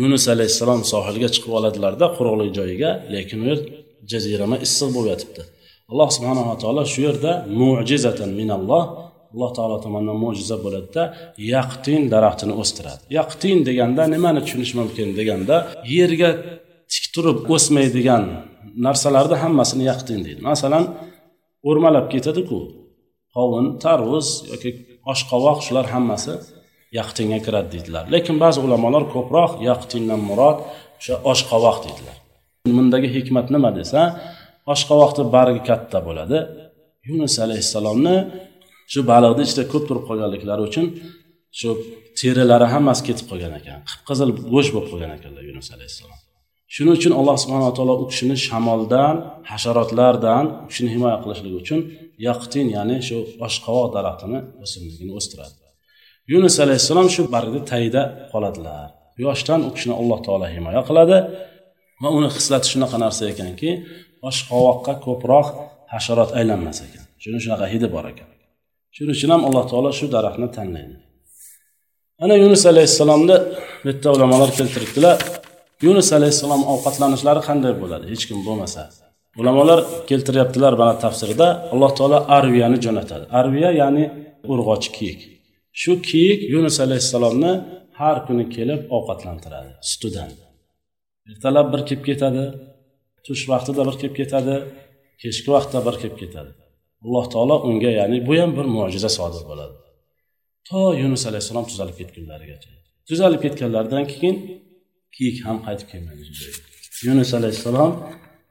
yunus 0.00 0.24
alayhissalom 0.34 0.80
sohilga 0.92 1.28
chiqib 1.34 1.52
oladilarda 1.58 2.06
quruqlik 2.16 2.50
joyiga 2.58 2.90
lekin 3.14 3.38
u 3.44 3.46
yer 3.50 3.60
jazirama 4.12 4.56
issiq 4.66 4.88
bo'lib 4.96 5.10
yotibdi. 5.12 5.42
Alloh 5.90 6.08
subhanava 6.16 6.54
taolo 6.62 6.82
shu 6.92 7.00
yerda 7.08 7.32
mujizatan 7.60 8.30
minalloh 8.40 8.84
alloh 9.32 9.50
taolo 9.56 9.76
tomonidan 9.84 10.18
mo'jiza 10.24 10.56
bo'ladida 10.64 11.02
yaqtin 11.54 12.02
daraxtini 12.14 12.54
o'stiradi. 12.62 13.02
Yaqtin 13.18 13.56
deganda 13.68 14.02
nimani 14.14 14.40
tushunish 14.44 14.72
mumkin 14.80 15.08
deganda 15.18 15.56
yerga 15.96 16.30
tik 16.92 17.04
turib 17.14 17.38
o'smaydigan 17.54 18.22
narsalarni 18.86 19.36
hammasini 19.44 19.84
yaqtin 19.90 20.18
deydi. 20.26 20.40
Masalan 20.50 20.84
o'rmalab 21.68 22.06
ketadiku 22.12 22.58
qovun 23.34 23.66
tarvuz 23.84 24.28
yoki 24.52 24.70
oshqovoq 25.12 25.58
shular 25.66 25.86
hammasi 25.94 26.32
yaqtinga 26.98 27.38
kiradi 27.46 27.68
deydilar. 27.74 28.04
Lekin 28.14 28.36
ba'zi 28.44 28.58
ulamolar 28.66 29.04
ko'proq 29.14 29.52
yaqtindan 29.70 30.20
murod 30.28 30.58
o'sha 31.00 31.14
oshqovoq 31.32 31.76
deydilar. 31.86 32.16
Bundagi 32.78 33.08
hikmat 33.16 33.46
nima 33.54 33.70
desa 33.78 34.00
oshqovoqni 34.72 35.24
bargi 35.36 35.60
katta 35.70 35.98
bo'ladi. 36.08 36.38
Yunus 37.08 37.34
alayhissalomni 37.44 38.16
shu 38.92 39.00
baliqni 39.10 39.42
ichida 39.46 39.62
ko'p 39.72 39.84
turib 39.88 40.04
qolganliklari 40.08 40.62
uchun 40.68 40.86
shu 41.58 41.68
terilari 42.20 42.66
hammasi 42.74 43.02
ketib 43.08 43.26
qolgan 43.30 43.52
ekan. 43.60 43.78
Qip 43.88 44.00
qizil 44.08 44.30
go'sht 44.54 44.70
bo'lib 44.74 44.88
qolgan 44.92 45.12
ekanlar 45.18 45.42
yunus 45.50 45.68
alayhissalom. 45.76 46.18
Shuning 46.74 46.94
uchun 47.00 47.12
alloh 47.20 47.36
subhanaa 47.44 47.72
taolo 47.78 47.94
u 48.02 48.04
kishini 48.10 48.36
shamoldan 48.46 49.14
hasharotlardan 49.50 50.44
u 50.64 50.66
kishini 50.70 50.90
himoya 50.94 51.16
qilishligi 51.22 51.56
uchun 51.62 51.80
yaqtin 52.28 52.66
ya'ni 52.76 52.96
shu 53.08 53.16
oshqovoq 53.46 53.86
daraxtini 53.96 54.38
o'simligini 54.64 55.12
o'stiradi. 55.18 55.56
Yunus 56.32 56.54
alayhissalom 56.64 57.08
shu 57.14 57.22
bargni 57.34 57.60
tagida 57.70 58.02
qoladilar. 58.32 58.88
Quyoshdan 59.16 59.60
u 59.68 59.70
kishini 59.76 59.94
alloh 60.00 60.18
taolo 60.26 60.46
himoya 60.54 60.82
qiladi 60.88 61.18
va 62.02 62.08
uni 62.18 62.28
xislati 62.36 62.66
shunaqa 62.72 62.96
narsa 63.04 63.22
ekanki 63.32 63.70
oshqovoqqa 64.28 64.92
ko'proq 65.06 65.46
hasharot 65.92 66.30
aylanmas 66.38 66.78
ekan. 66.86 67.04
Shuni 67.22 67.38
shunaqa 67.44 67.66
hidi 67.72 67.88
bor 67.94 68.04
ekan. 68.12 68.28
Shuning 68.98 69.14
uchun 69.16 69.30
ham 69.34 69.42
alloh 69.48 69.64
taolo 69.70 69.90
shu 69.98 70.06
daraxtni 70.14 70.48
tanlaydi. 70.56 70.96
Ana 72.24 72.34
yunus 72.44 72.62
alayhissalomni 72.72 73.36
bu 73.82 73.86
yerda 73.88 74.08
ulamolar 74.16 74.50
keltiribdilar. 74.58 75.16
Yunus 75.86 76.08
alayhissalom 76.18 76.62
ovqatlanishlari 76.72 77.40
qanday 77.48 77.72
bo'ladi? 77.82 78.04
Hech 78.12 78.24
kim 78.28 78.38
bo'lmasa. 78.46 78.82
Ulamolar 79.40 79.80
keltiryaptilar 80.10 80.72
mana 80.80 80.94
tafsirda. 81.04 81.46
Alloh 81.72 81.90
taolo 81.98 82.18
arviyani 82.36 82.78
jo'natadi. 82.84 83.24
Arviya 83.40 83.70
ya'ni 83.80 84.04
urg'ochi 84.52 84.90
kiyik. 84.96 85.20
Shu 85.80 85.92
kiyik 86.08 86.40
yunus 86.54 86.76
alayhissalomni 86.84 87.52
har 88.00 88.16
kuni 88.26 88.44
kelib 88.56 88.80
ovqatlantiradi 88.96 89.70
sutidan. 89.90 90.30
Ertalab 91.30 91.66
bir 91.72 91.80
kelib 91.88 92.02
ketadi 92.08 92.44
tush 93.26 93.42
vaqtida 93.52 93.82
bir 93.88 93.96
kelib 94.00 94.14
ketadi 94.20 94.54
kechki 95.22 95.48
vaqtda 95.54 95.78
bir 95.86 95.94
kelib 96.02 96.16
ketadi. 96.22 96.52
Alloh 97.04 97.24
taolo 97.32 97.56
unga 97.68 97.90
ya'ni 98.00 98.18
bu 98.28 98.32
ham 98.40 98.50
bir 98.58 98.66
mo'jiza 98.76 99.10
sodir 99.18 99.42
bo'ladi. 99.50 99.76
To 100.68 100.80
yunus 101.02 101.22
alayhissalom 101.30 101.66
tuzalib 101.70 101.96
ketgunlarigacha. 102.00 102.70
Tuzalib 103.08 103.40
ketganlaridan 103.44 104.04
keyin 104.12 104.36
kiyik 105.16 105.36
ham 105.46 105.56
qaytib 105.66 105.86
kelmaydi 105.92 106.22
yunus 107.06 107.30
alayhissalom 107.38 107.90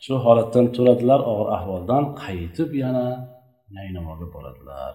shu 0.05 0.13
holatdan 0.25 0.65
turadilar 0.75 1.19
og'ir 1.31 1.47
ahvoldan 1.57 2.03
qaytib 2.23 2.69
yana 2.83 3.05
naynavoga 3.75 4.27
boradilar. 4.35 4.91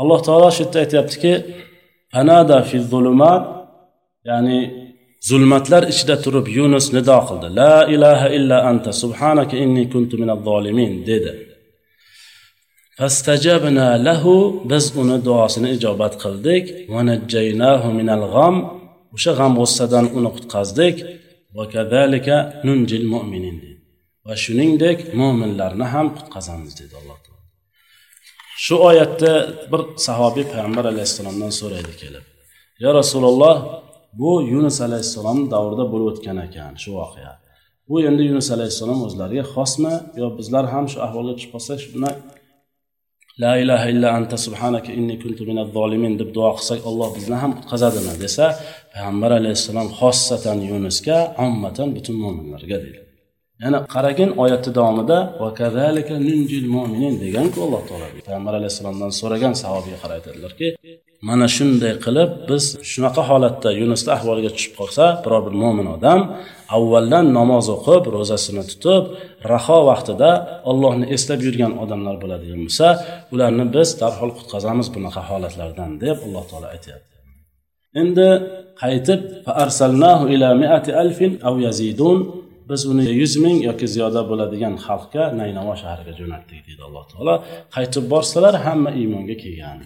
Alloh 0.00 0.18
taolo 0.26 0.48
shu 0.56 0.62
yerda 0.64 0.78
aytyaptiki 0.84 1.32
panada 2.12 2.58
fi 2.68 2.76
zulumat 2.92 3.42
ya'ni 4.30 4.58
zulmatlar 5.28 5.82
ichida 5.92 6.16
turib 6.24 6.46
yunus 6.58 6.86
nido 6.96 7.18
qildi. 7.28 7.48
La 7.60 7.74
ilaha 7.94 8.28
illa 8.38 8.56
anta 8.70 8.90
subhanaka 9.02 9.54
inni 9.64 9.84
kuntu 9.92 10.14
minaz 10.22 10.40
zolimin 10.48 10.92
dedi. 11.10 11.32
Fastajabna 12.98 13.86
lahu 14.06 14.34
biz 14.70 14.84
uni 15.00 15.16
duosini 15.26 15.68
ijobat 15.76 16.14
qildik 16.22 16.64
va 16.92 17.00
minal 17.98 18.24
g'am 18.34 18.56
o'sha 19.14 19.32
g'am 19.38 19.52
g'ussadan 19.60 20.06
uni 20.18 20.30
qutqazdik 20.36 20.96
va 21.56 21.64
kadalika 21.74 22.36
nunjil 22.66 23.04
mu'minin 23.14 23.56
va 24.26 24.34
shuningdek 24.44 24.98
mo'minlarni 25.20 25.86
ham 25.94 26.06
qutqazamiz 26.16 26.72
dedi 26.80 26.94
alloh 27.00 27.18
taolo 27.24 27.44
shu 28.64 28.74
oyatda 28.88 29.32
bir 29.70 29.80
sahobiy 30.06 30.44
payg'ambar 30.52 30.84
alayhissalomdan 30.92 31.52
so'raydi 31.60 31.92
kelib 32.02 32.24
yo 32.84 32.90
rasululloh 33.00 33.56
bu 34.20 34.30
yunus 34.52 34.78
alayhissalom 34.86 35.38
davrida 35.54 35.84
bo'lib 35.92 36.06
o'tgan 36.12 36.38
ekan 36.46 36.72
shu 36.82 36.90
voqea 37.00 37.32
bu 37.88 37.96
endi 38.08 38.22
yunus 38.30 38.48
alayhissalom 38.56 39.00
o'zlariga 39.06 39.44
xosmi 39.54 39.94
yo 40.20 40.26
bizlar 40.38 40.64
ham 40.72 40.84
shu 40.92 40.98
ahvolga 41.06 41.32
tushib 41.36 41.50
qolsak 41.54 41.78
shuni 41.86 42.12
la 43.42 43.52
ilaha 43.62 43.86
illa 43.92 44.08
anta 44.18 44.36
subhanaka 44.46 44.90
inni 44.98 45.16
kuntu 45.22 45.42
minaz 45.50 45.68
zolimin 45.76 46.12
deb 46.20 46.28
duo 46.36 46.50
qilsak 46.58 46.80
alloh 46.90 47.08
bizni 47.16 47.36
ham 47.42 47.52
qutqazadimi? 47.58 48.12
desa 48.24 48.46
payg'ambar 48.92 49.30
alayhissalom 49.40 49.88
xossatan 49.98 50.58
yunusga 50.70 51.16
ommatan 51.44 51.88
butun 51.96 52.16
mo'minlarga 52.24 52.76
deydi. 52.84 53.00
Yana 53.62 53.78
qaragin 53.94 54.30
oyatni 54.42 54.70
davomida 54.78 55.18
deganku 57.24 57.58
alloh 57.66 57.82
taolo 57.88 58.06
payg'ambar 58.26 58.52
alayhissalomdan 58.60 59.10
so'ragan 59.20 59.54
sahobiy 59.62 59.96
qarab 60.02 60.16
aytadilarki 60.18 60.66
mana 61.28 61.46
shunday 61.56 61.94
qilib 62.04 62.30
biz 62.48 62.64
shunaqa 62.92 63.22
holatda 63.30 63.70
yunusni 63.80 64.10
ahvoliga 64.16 64.50
tushib 64.56 64.74
qolsa 64.80 65.04
biror 65.24 65.42
bir 65.46 65.54
mo'min 65.62 65.86
odam 65.96 66.20
avvaldan 66.76 67.26
namoz 67.38 67.66
o'qib 67.76 68.02
ro'zasini 68.16 68.64
tutib 68.70 69.04
raho 69.52 69.78
vaqtida 69.90 70.30
ollohni 70.70 71.06
eslab 71.16 71.40
yurgan 71.46 71.72
odamlar 71.82 72.16
bo'ladigan 72.22 72.60
bo'lsa 72.66 72.88
ularni 73.34 73.64
biz 73.76 73.88
darhol 74.02 74.30
qutqazamiz 74.38 74.88
bunaqa 74.96 75.22
holatlardan 75.30 75.90
deb 76.04 76.16
alloh 76.26 76.44
taolo 76.50 76.68
aytyapti. 76.74 77.16
Endi 78.02 78.28
qaytib 78.82 79.20
biz 82.70 82.80
uni 82.92 83.04
yuz 83.20 83.32
ming 83.44 83.58
yoki 83.68 83.86
ziyoda 83.94 84.22
bo'ladigan 84.30 84.74
xalqqa 84.86 85.24
naynavo 85.40 85.74
shahriga 85.82 86.12
jo'natdik 86.20 86.60
deydi 86.66 86.82
alloh 86.88 87.04
taolo. 87.12 87.34
Qaytib 87.74 88.04
borsalar 88.12 88.54
hamma 88.66 88.90
iymonga 89.00 89.36
kelgan. 89.44 89.78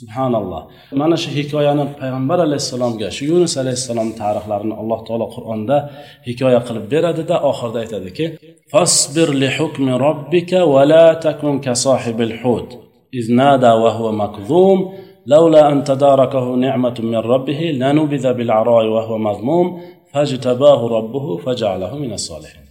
سبحان 0.00 0.34
الله 0.34 0.62
مانا 1.00 1.16
شو 1.16 1.30
حكاية 1.30 1.72
أنا 1.72 1.84
پیغمبر 2.00 2.40
عليه 2.40 2.60
السلام 2.64 2.92
جا 3.00 3.08
شو 3.16 3.24
يونس 3.24 3.58
عليه 3.58 3.70
السلام 3.80 4.08
تاريخ 4.12 4.48
لارن 4.48 4.72
الله 4.72 4.98
تعالى 5.04 5.24
قرآن 5.24 5.66
ده 5.66 5.78
حكاية 6.26 6.58
قلب 6.68 6.88
برد 6.88 7.26
ده 7.26 7.50
آخر 7.50 7.68
ده 7.70 7.84
ده 7.84 8.10
كي 8.10 8.26
فاصبر 8.72 9.28
لحكم 9.34 9.88
ربك 9.88 10.52
ولا 10.52 11.14
تكن 11.14 11.60
كصاحب 11.60 12.20
الحوت 12.20 12.70
إذ 13.14 13.34
نادى 13.34 13.66
وهو 13.82 14.12
مكذوم 14.12 14.78
لولا 15.26 15.72
أن 15.72 15.84
تداركه 15.84 16.44
نعمة 16.54 16.96
من 17.00 17.16
ربه 17.16 17.60
لنبذ 17.80 18.24
بالعراء 18.36 18.84
وهو 18.86 19.18
مذموم 19.18 19.66
فاجتباه 20.12 20.80
ربه 20.88 21.36
فجعله 21.36 21.96
من 21.96 22.12
الصالحين 22.12 22.66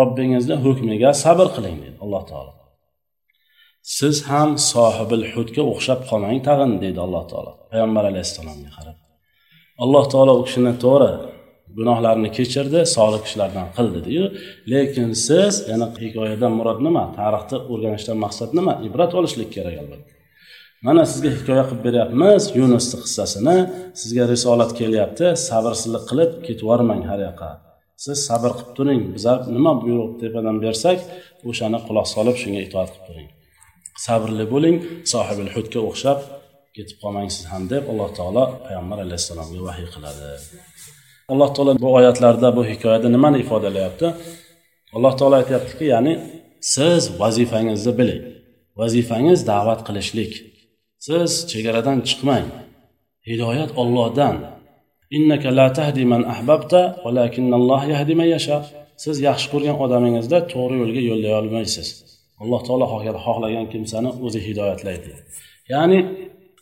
ربنا 0.00 0.36
يزده 0.36 0.56
حكمه 0.56 1.10
صبر 1.12 1.44
قليل 1.44 1.80
الله 2.02 2.22
تعالى 2.22 2.61
siz 3.82 4.16
ham 4.30 4.50
sohibil 4.72 5.24
hudga 5.34 5.62
o'xshab 5.72 6.00
qolmang 6.10 6.38
tag'in 6.48 6.72
deydi 6.82 7.00
alloh 7.06 7.24
taolo. 7.32 7.52
Payg'ambar 7.70 8.04
alayhissalomga 8.10 8.70
qarab. 8.76 8.96
Alloh 9.84 10.04
taolo 10.12 10.32
u 10.40 10.42
kishini 10.46 10.72
to'g'ri 10.84 11.12
gunohlarini 11.78 12.30
kechirdi 12.38 12.80
solih 12.96 13.20
kishilardan 13.26 13.66
qil 13.76 13.86
dediyu 13.96 14.24
lekin 14.72 15.08
siz 15.26 15.54
yana 15.70 15.86
hikoyadan 16.04 16.52
murod 16.58 16.78
nima? 16.86 17.04
Tarixni 17.18 17.58
o'rganishdan 17.72 18.16
maqsad 18.24 18.50
nima? 18.58 18.72
Ibrat 18.88 19.12
olishlik 19.18 19.50
kerak 19.56 19.76
albatta. 19.82 20.12
Mana 20.86 21.02
sizga 21.12 21.30
hikoya 21.36 21.64
qilib 21.68 21.82
beryapmiz 21.86 22.42
yunusni 22.60 22.96
qissasini. 23.04 23.56
Sizga 24.00 24.24
risolat 24.32 24.70
kelyapti 24.80 25.26
sabrsizlik 25.48 26.04
qilib 26.10 26.30
ketib 26.46 26.64
yubormang 26.64 27.02
har 27.10 27.20
yoqqa. 27.28 27.50
Siz 28.04 28.16
sabr 28.28 28.50
qilib 28.58 28.72
turing. 28.78 29.02
Biza 29.16 29.32
nima 29.56 29.72
buyruq 29.82 30.10
tepadan 30.22 30.56
bersak 30.64 30.98
o'shani 31.50 31.78
quloq 31.86 32.06
solib 32.14 32.36
shunga 32.42 32.60
itoat 32.66 32.90
qilib 32.92 33.06
turing. 33.08 33.28
Sabrli 34.06 34.44
bo'ling 34.54 34.76
sohibil 35.12 35.50
hudga 35.54 35.80
o'xshab 35.88 36.18
ketib 36.76 36.96
qolmang 37.02 37.28
siz 37.34 37.44
ham 37.52 37.62
deb 37.72 37.84
alloh 37.92 38.10
taolo 38.18 38.44
payg'ambar 38.64 38.98
alayhissalomga 39.06 39.60
vahiy 39.68 39.88
qiladi. 39.94 40.26
Alloh 41.32 41.50
taolo 41.54 41.72
bu 41.84 41.88
oyatlarda 41.98 42.48
bu 42.56 42.62
hikoyada 42.70 43.08
nimani 43.16 43.38
ifodalayapti 43.44 44.06
alloh 44.96 45.12
taolo 45.18 45.34
aytyaptiki 45.42 45.84
ya'ni 45.94 46.12
siz 46.74 47.02
vazifangizni 47.20 47.92
biling. 47.98 48.22
Vazifangiz 48.80 49.40
da'vat 49.52 49.80
qilishlik. 49.88 50.32
Siz 51.06 51.30
chegaradan 51.50 51.98
chiqmang. 52.08 52.46
Hidoyat 53.28 53.70
ollohdan 53.82 54.36
innaka 55.16 55.48
la 55.58 55.66
tahdi 55.78 56.04
man 56.12 56.22
ahbabta 56.34 56.80
valakinalloh 57.04 57.82
yahdi 57.92 58.14
man 58.20 58.28
yasha. 58.34 58.58
Siz 59.02 59.16
yaxshi 59.28 59.46
ko'rgan 59.52 59.76
odamingizda 59.84 60.38
to'g'ri 60.52 60.76
yo'lga 60.82 61.02
yo'llay 61.10 61.32
olmaysiz. 61.40 61.88
Alloh 62.42 62.60
taolo 62.66 62.86
xohlagan 63.26 63.66
kimsani 63.72 64.10
o'zi 64.26 64.40
hidoyatlaydi. 64.46 65.10
Ya'ni 65.72 65.98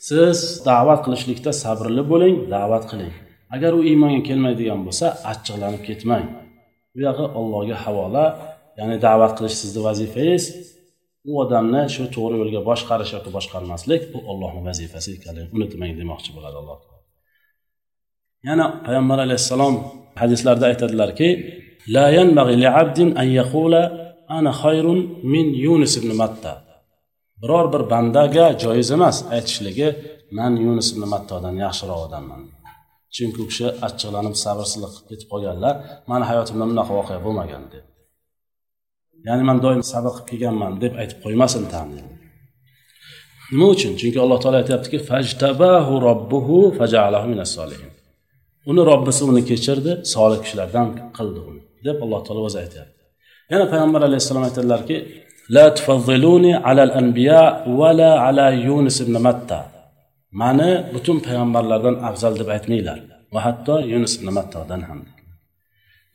siz 0.09 0.39
da'vat 0.71 1.01
qilishlikda 1.05 1.51
sabrli 1.63 2.03
bo'ling 2.13 2.37
da'vat 2.57 2.85
qiling. 2.91 3.15
Agar 3.55 3.73
u 3.79 3.81
iymonga 3.91 4.21
kelmaydigan 4.29 4.81
bo'lsa 4.87 5.07
achchiqlanib 5.31 5.83
ketmang. 5.89 6.25
Bu 6.93 6.99
yog'i 7.07 7.27
allohga 7.39 7.77
havola 7.85 8.25
ya'ni 8.79 8.97
da'vat 9.07 9.33
qilish 9.39 9.57
sizni 9.63 9.81
vazifangiz. 9.89 10.45
U 11.31 11.33
odamni 11.43 11.83
shu 11.95 12.03
to'g'ri 12.17 12.37
yo'lga 12.43 12.61
boshqarish 12.71 13.13
yoki 13.17 13.31
boshqarmaslik 13.37 14.03
bu 14.13 14.19
ollohni 14.31 14.61
vazifasi 14.69 15.11
ekanligini 15.19 15.51
unutmang 15.57 15.93
demoqchi 16.01 16.31
bo'ladi 16.37 16.57
alloh 16.63 16.79
yana 18.49 18.67
payg'ambar 18.87 19.19
alayhissalom 19.27 19.75
hadislarda 20.23 20.65
aytadilarki 20.71 21.29
la 21.95 22.07
yanbaghi 22.19 22.69
abdin 22.83 23.09
an 23.23 23.29
yaqula 23.41 23.83
ana 24.37 24.53
xayrun 24.63 25.01
min 25.33 25.47
yunus 25.67 25.93
ibn 26.01 26.11
matta. 26.21 26.53
Biror 27.43 27.67
bir 27.73 27.83
bandaga 27.93 28.47
joiz 28.63 28.89
emas 28.97 29.17
aytishligi 29.35 29.89
man 30.39 30.53
yunus 30.65 30.89
ibn 30.93 31.03
mattodan 31.15 31.55
yaxshiroq 31.65 32.01
odamman. 32.07 32.43
Chunki 33.15 33.39
u 33.45 33.47
kishi 33.51 33.67
achchiqlanib 33.87 34.35
sabrsizlik 34.45 34.93
qilib 34.95 35.09
ketib 35.11 35.29
qolganlar 35.33 35.75
mani 36.11 36.25
hayotimda 36.31 36.65
bunaqa 36.71 36.93
voqea 36.99 37.19
bo'lmagan 37.27 37.65
deb 37.75 37.85
ya'ni 39.27 39.45
man 39.49 39.59
doim 39.65 39.83
sabr 39.93 40.11
qilib 40.17 40.29
kelganman 40.31 40.73
deb 40.83 40.93
aytib 41.03 41.19
qo'ymasin 41.25 41.65
nima 43.53 43.67
uchun? 43.75 43.93
Chunki 44.01 44.19
alloh 44.25 44.39
taolo 44.43 44.57
aytyaptiki 44.63 44.99
fajtabahu 45.11 45.93
robbuhu 46.09 46.57
fajalahu 46.79 47.27
minas 47.33 47.51
solihin 47.59 47.91
uni 48.71 48.83
robbisi 48.91 49.23
uni 49.31 49.43
kechirdi 49.51 49.93
solih 50.15 50.39
kishilardan 50.45 50.87
qildi 51.17 51.41
uni 51.51 51.63
deb 51.87 51.97
alloh 52.05 52.21
taolo 52.27 52.41
o'zi 52.49 52.59
aytyapti. 52.65 53.00
Yana 53.53 53.65
payg'ambar 53.73 54.01
alayhissalom 54.09 54.43
aytadilarki 54.49 54.97
la 55.57 55.65
tufazziluni 55.77 56.53
alal 56.71 56.93
anbiya 57.01 57.41
va 57.79 57.91
la 58.01 58.11
ala 58.29 58.47
yunus 58.67 58.97
ibn 59.05 59.15
matta. 59.27 59.61
Mani 60.41 60.71
butun 60.95 61.17
payg'ambarlardan 61.27 61.97
afzal 62.09 62.33
deb 62.41 62.49
aytmanglar 62.57 62.99
va 63.35 63.41
hatto 63.47 63.75
yunus 63.93 64.13
ibn 64.19 64.29
mattadan 64.39 64.83
ham. 64.89 65.01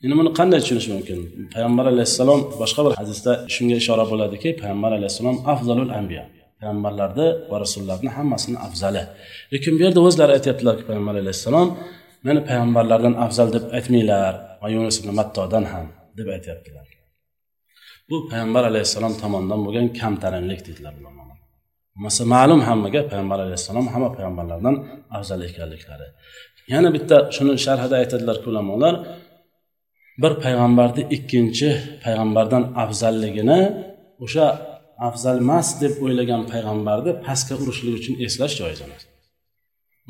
Endi 0.04 0.14
buni 0.20 0.32
qanday 0.40 0.60
tushunish 0.64 0.90
mumkin? 0.94 1.20
Payg'ambar 1.54 1.86
alayhissalom 1.94 2.40
boshqa 2.62 2.82
bir 2.86 2.94
hadisda 3.00 3.32
shunga 3.54 3.76
ishora 3.82 4.06
bo'ladiki 4.12 4.50
payg'ambar 4.62 4.92
alayhissalom 5.00 5.38
afzalul 5.54 5.92
anbiya 6.00 6.24
payg'ambarlarni 6.60 7.28
va 7.52 7.58
rasullarni 7.64 8.10
hammasini 8.18 8.58
afzali. 8.68 9.04
Lekin 9.54 9.74
bu 9.78 9.82
yerda 9.86 10.00
o'zlari 10.08 10.32
aytyaptilarki 10.38 10.84
payg'ambar 10.90 11.16
alayhissalom 11.24 11.68
meni 12.28 12.40
payg'ambarlardan 12.50 13.16
afzal 13.26 13.48
deb 13.56 13.64
aytmanglar 13.78 14.34
va 14.62 14.68
yunus 14.76 14.96
ibn 15.02 15.10
mattodan 15.20 15.66
ham 15.74 15.86
deb 16.18 16.28
aytyaptilar 16.38 16.86
bu 18.10 18.16
payg'ambar 18.30 18.64
alayhissalom 18.72 19.14
tomonidan 19.22 19.60
bo'lgan 19.66 19.88
kamtarinlik 20.00 20.60
deydilar 20.68 20.94
ulamolar 21.02 21.38
bo'lmasa 21.94 22.24
ma'lum 22.36 22.62
hammaga 22.70 23.02
payg'ambar 23.10 23.40
alayhissalom 23.46 23.88
hamma 23.94 24.10
payg'ambarlardan 24.18 24.76
afzal 25.18 25.42
ekanliklari 25.50 26.08
yana 26.74 26.90
bitta 26.96 27.18
shuni 27.36 27.54
sharhida 27.66 27.96
aytadilarki 28.02 28.46
ulamolar 28.52 28.94
bir 30.24 30.34
payg'ambarni 30.44 31.04
ikkinchi 31.16 31.70
payg'ambardan 32.04 32.64
afzalligini 32.84 33.60
o'sha 34.26 34.46
afzal 35.08 35.38
emas 35.46 35.68
deb 35.82 35.94
o'ylagan 36.06 36.42
payg'ambarni 36.52 37.12
pastga 37.26 37.56
urishlik 37.64 37.94
uchun 38.00 38.16
eslash 38.26 38.54
joiz 38.62 38.80
emas. 38.88 39.04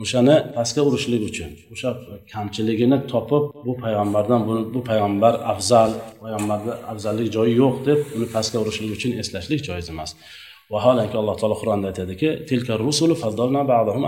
o'shani 0.03 0.37
pastga 0.57 0.81
urishlik 0.89 1.23
uchun 1.31 1.51
o'sha 1.75 1.91
kamchiligini 2.33 2.99
topib 3.13 3.45
bu 3.67 3.73
payg'ambardan 3.85 4.41
bu 4.75 4.81
payg'ambar 4.91 5.35
afzal 5.53 5.91
payg'ambarni 6.23 6.73
afzallik 6.93 7.29
joyi 7.37 7.53
yo'q 7.63 7.77
deb 7.89 7.99
uni 8.17 8.27
pastga 8.35 8.59
urishlik 8.65 8.91
uchun 8.97 9.13
eslashlik 9.23 9.61
joiz 9.69 9.87
emas 9.95 10.11
vaholanki 10.73 11.17
alloh 11.21 11.37
taolo 11.41 11.57
qur'onda 11.63 11.87
aytadiki 11.93 12.29
tilka 12.49 12.75
rusulu 12.85 13.15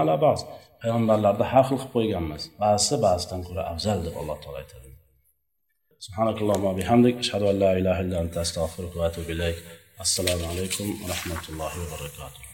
ala 0.03 0.15
ba'z 0.27 0.41
payg'ambarlarni 0.83 1.45
har 1.53 1.65
xil 1.69 1.77
qilib 1.81 1.93
qo'yganmiz 1.97 2.43
ba'zisi 2.63 2.95
ba'zidan 3.07 3.41
ko'ra 3.49 3.63
afzal 3.73 3.99
deb 4.07 4.15
alloh 4.23 4.39
taolo 4.45 4.59
aytadi 4.65 4.89
سبحانك 6.07 6.37
اللهم 6.43 6.65
وبحمدك 6.65 7.17
أشهد 7.25 7.43
أن 7.43 7.59
لا 7.59 7.71
إله 7.79 8.01
إلا 8.01 8.21
أنت 8.21 8.37
أستغفرك 8.37 8.97
وأتوب 8.97 9.31
إليك 9.31 9.59
السلام 10.01 10.41
عليكم 10.51 10.87
ورحمة 11.03 11.43
الله 11.49 11.73
وبركاته 11.83 12.46